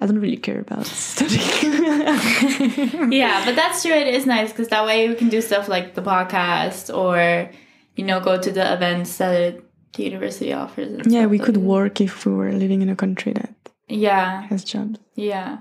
[0.00, 3.12] I don't really care about studying.
[3.12, 3.92] yeah, but that's true.
[3.92, 7.50] It is nice because that way we can do stuff like the podcast or,
[7.96, 9.60] you know, go to the events that
[9.94, 10.92] the university offers.
[10.94, 13.54] and yeah, we could work if we were living in a country that
[13.88, 14.42] Yeah.
[14.48, 14.98] has jobs.
[15.14, 15.58] Yeah.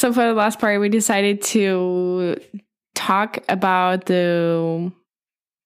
[0.00, 2.36] So for the last part we decided to
[2.94, 4.90] talk about the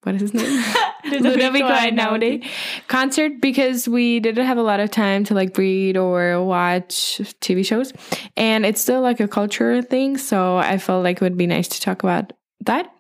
[0.03, 0.64] what is his name
[1.05, 2.47] Ludovico Einaudi
[2.89, 7.64] concert because we didn't have a lot of time to like read or watch TV
[7.64, 7.93] shows.
[8.37, 10.16] And it's still like a cultural thing.
[10.16, 12.91] So I felt like it would be nice to talk about that.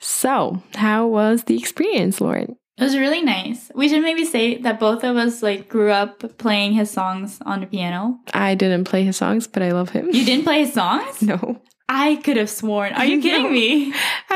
[0.00, 2.56] So, how was the experience, Lauren?
[2.76, 3.70] It was really nice.
[3.74, 7.60] We should maybe say that both of us like grew up playing his songs on
[7.60, 8.18] the piano.
[8.32, 10.08] I didn't play his songs, but I love him.
[10.12, 11.22] You didn't play his songs?
[11.22, 12.92] No, I could have sworn.
[12.94, 13.50] Are you kidding No.
[13.50, 13.92] me?
[14.28, 14.34] I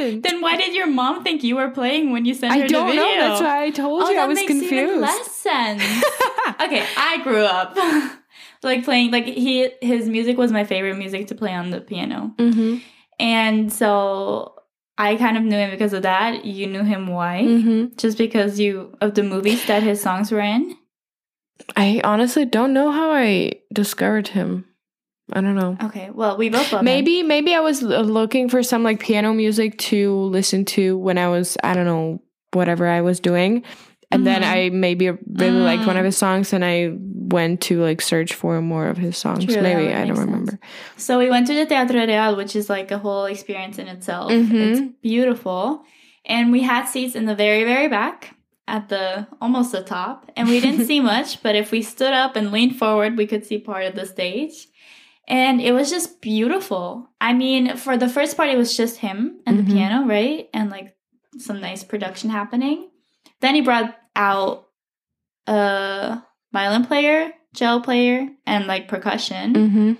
[0.00, 0.22] haven't.
[0.22, 2.86] Then why did your mom think you were playing when you sent her I don't
[2.88, 3.04] the video?
[3.04, 3.20] know.
[3.28, 5.00] That's why I told Oh, you I was makes even confused.
[5.00, 5.82] less sense.
[6.60, 7.76] okay, I grew up
[8.64, 12.34] like playing like he his music was my favorite music to play on the piano.
[12.38, 12.78] mm-hmm.
[13.20, 14.54] And so
[15.00, 16.44] I kind of knew him because of that.
[16.44, 17.42] You knew him why?
[17.44, 17.96] Mm-hmm.
[17.96, 20.76] Just because you of the movies that his songs were in?
[21.76, 24.64] I honestly don't know how I discovered him.
[25.32, 25.76] I don't know.
[25.84, 26.84] Okay, well, we both love him.
[26.86, 31.18] Maybe maybe I was uh, looking for some like piano music to listen to when
[31.18, 32.20] I was I don't know
[32.52, 33.62] whatever I was doing.
[34.10, 34.46] And then Mhm.
[34.50, 35.98] I maybe really liked one Mm.
[35.98, 36.96] of his songs and I
[37.28, 39.44] went to like search for more of his songs.
[39.44, 40.26] True, maybe I don't sense.
[40.26, 40.58] remember.
[40.96, 44.30] So we went to the Teatro Real, which is like a whole experience in itself.
[44.32, 44.52] Mhm.
[44.54, 45.82] It's beautiful.
[46.24, 48.34] And we had seats in the very, very back
[48.66, 50.30] at the almost the top.
[50.36, 53.44] And we didn't see much, but if we stood up and leaned forward, we could
[53.46, 54.66] see part of the stage.
[55.26, 57.10] And it was just beautiful.
[57.20, 59.66] I mean, for the first part, it was just him and Mhm.
[59.66, 60.48] the piano, right?
[60.54, 60.96] And like
[61.38, 62.88] some nice production happening.
[63.40, 64.66] Then he brought out
[65.46, 66.22] a
[66.52, 69.92] violin player, cello player, and like percussion Mm-hmm.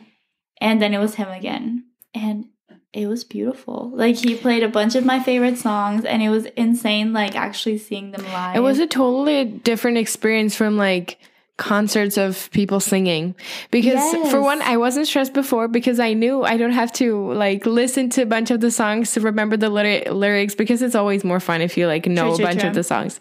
[0.60, 1.84] and then it was him again
[2.14, 2.46] and
[2.92, 6.46] it was beautiful like he played a bunch of my favorite songs and it was
[6.56, 11.18] insane like actually seeing them live It was a totally different experience from like
[11.58, 13.34] concerts of people singing
[13.72, 17.66] because for one I wasn't stressed before because I knew I don't have to like
[17.66, 21.24] listen to a bunch of the songs to remember the lyri- lyrics because it's always
[21.24, 22.68] more fun if you like know True, true, a bunch true.
[22.68, 23.20] of the songs.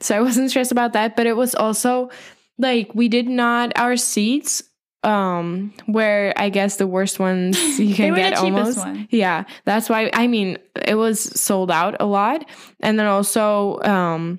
[0.00, 2.10] So I wasn't stressed about that, but it was also
[2.58, 4.62] like we did not our seats
[5.02, 8.78] um where I guess the worst ones you can get almost.
[8.78, 9.06] one.
[9.10, 12.48] Yeah, that's why I mean it was sold out a lot,
[12.80, 14.38] and then also um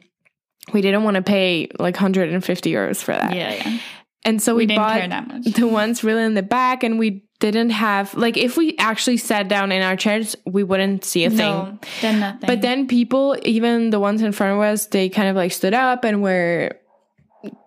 [0.74, 3.80] we didn't want to pay like 150 euros for that, yeah yeah
[4.26, 6.84] and so we, we, didn't bought care that much the ones really in the back,
[6.84, 11.05] and we didn't have like if we actually sat down in our chairs, we wouldn't
[11.05, 11.38] see a thing.
[11.38, 12.47] No, then nothing.
[12.47, 15.74] But then people, even the ones in front of us, they kind of like stood
[15.74, 16.72] up and were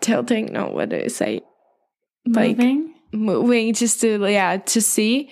[0.00, 0.52] tilting.
[0.52, 1.42] No, what did I say?
[2.26, 2.94] like- moving.
[3.12, 5.30] moving just to yeah to see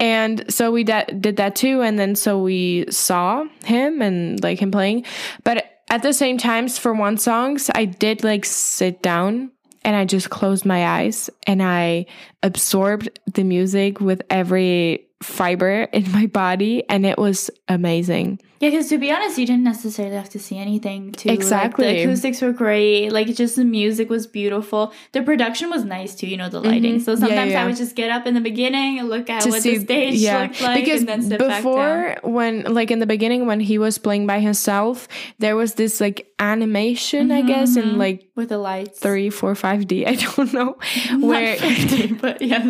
[0.00, 4.58] and so we da- did that too and then so we saw him and like
[4.58, 5.04] him playing
[5.44, 9.52] but at the same times for one songs i did like sit down
[9.84, 12.04] and i just closed my eyes and i
[12.42, 18.88] absorbed the music with every fiber in my body and it was amazing Yeah, because
[18.88, 21.12] to be honest, you didn't necessarily have to see anything.
[21.12, 21.84] To Exactly.
[21.86, 23.10] like, the acoustics were great.
[23.10, 24.92] Like just the music was beautiful.
[25.12, 26.26] The production was nice too.
[26.26, 26.96] You know the lighting.
[26.96, 27.04] Mhm.
[27.04, 27.62] So Yeah, sometimes yeah.
[27.62, 29.84] I would just get up in the beginning and look at to what see the
[29.84, 31.56] stage looked like, because and then sit back down.
[31.62, 35.08] before when like in the beginning when he was playing by himself
[35.38, 37.96] there was this like animation i guess in Mhm.
[37.98, 38.98] like with the lights.
[38.98, 40.76] three four five d i don't know
[41.10, 42.64] Not where 50, but yes.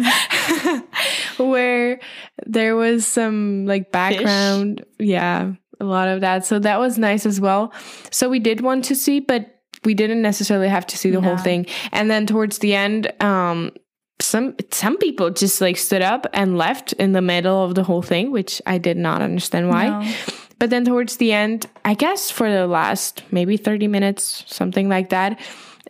[1.38, 2.01] where
[2.47, 7.41] there was some like background yeah a lot of that so that was nice as
[7.41, 7.72] well
[8.11, 11.37] so we did want to see but we didn't necessarily have to see the whole
[11.39, 13.70] thing and then towards the end um
[14.20, 18.01] some some people just like stood up and left in the middle of the whole
[18.03, 20.12] thing which i did not understand why No.
[20.59, 25.11] but then towards the end, I guess for the last maybe 30 minutes, something like
[25.11, 25.39] that,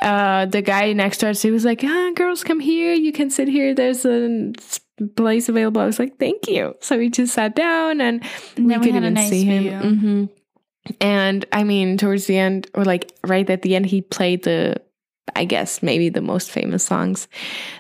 [0.01, 2.95] uh, the guy next to us, he was like, ah, girls, come here.
[2.95, 3.75] You can sit here.
[3.75, 4.53] There's a
[5.17, 5.81] place available.
[5.81, 6.75] I was like, thank you.
[6.81, 8.23] So we just sat down and,
[8.57, 9.63] And we could even nice see him.
[9.63, 9.97] view.
[9.99, 10.25] hmm
[11.01, 14.77] And I mean, towards the end, or like right at the end, he played the,
[15.35, 17.27] I guess, maybe the most famous songs.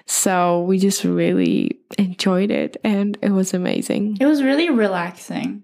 [0.06, 4.18] So we just really enjoyed it and it was amazing.
[4.20, 5.62] It was really relaxing.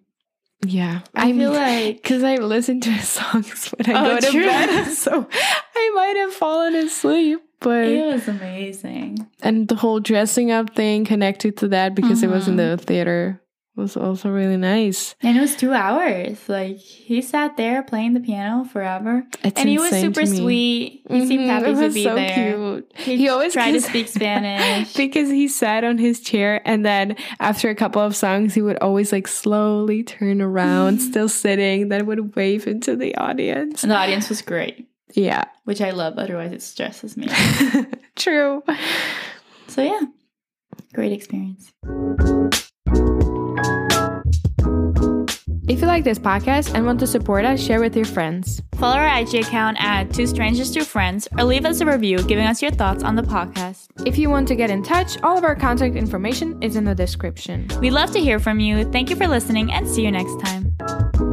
[0.62, 1.00] Yeah.
[1.14, 4.44] I, feel like Because I listen to his songs when I Oh, go to true.
[4.44, 5.26] bed, so
[5.74, 7.40] I might have fallen asleep.
[7.60, 9.26] But it was amazing.
[9.42, 13.40] and the whole dressing up thing connected to that because it was in the theater
[13.76, 15.14] was also really nice.
[15.22, 16.38] And it was two hours.
[16.48, 19.24] Like he sat there playing the piano forever.
[19.44, 21.02] It's and he was super sweet.
[21.08, 22.54] He seemed Mhm, happy it to was be so there.
[22.56, 22.92] cute.
[22.96, 24.92] He, He always tried to speak Spanish.
[24.96, 28.76] because he sat on his chair and then after a couple of songs he would
[28.80, 33.96] always like slowly turn around still sitting then would wave into the audience and the
[33.96, 36.18] audience was great, yeah which I love.
[36.18, 37.28] Otherwise, it stresses me.
[38.16, 38.62] true
[39.70, 40.00] so yeah,
[40.92, 41.72] great experience.
[45.68, 48.60] If you like this podcast and want to support us, share with your friends.
[48.74, 52.46] Follow our IG account at Two Strangers Two Friends or leave us a review giving
[52.46, 53.86] us your thoughts on the podcast.
[54.04, 56.94] If you want to get in touch, all of our contact information is in the
[56.94, 57.68] description.
[57.78, 58.90] We'd love to hear from you.
[58.90, 61.29] Thank you for listening and see you next time.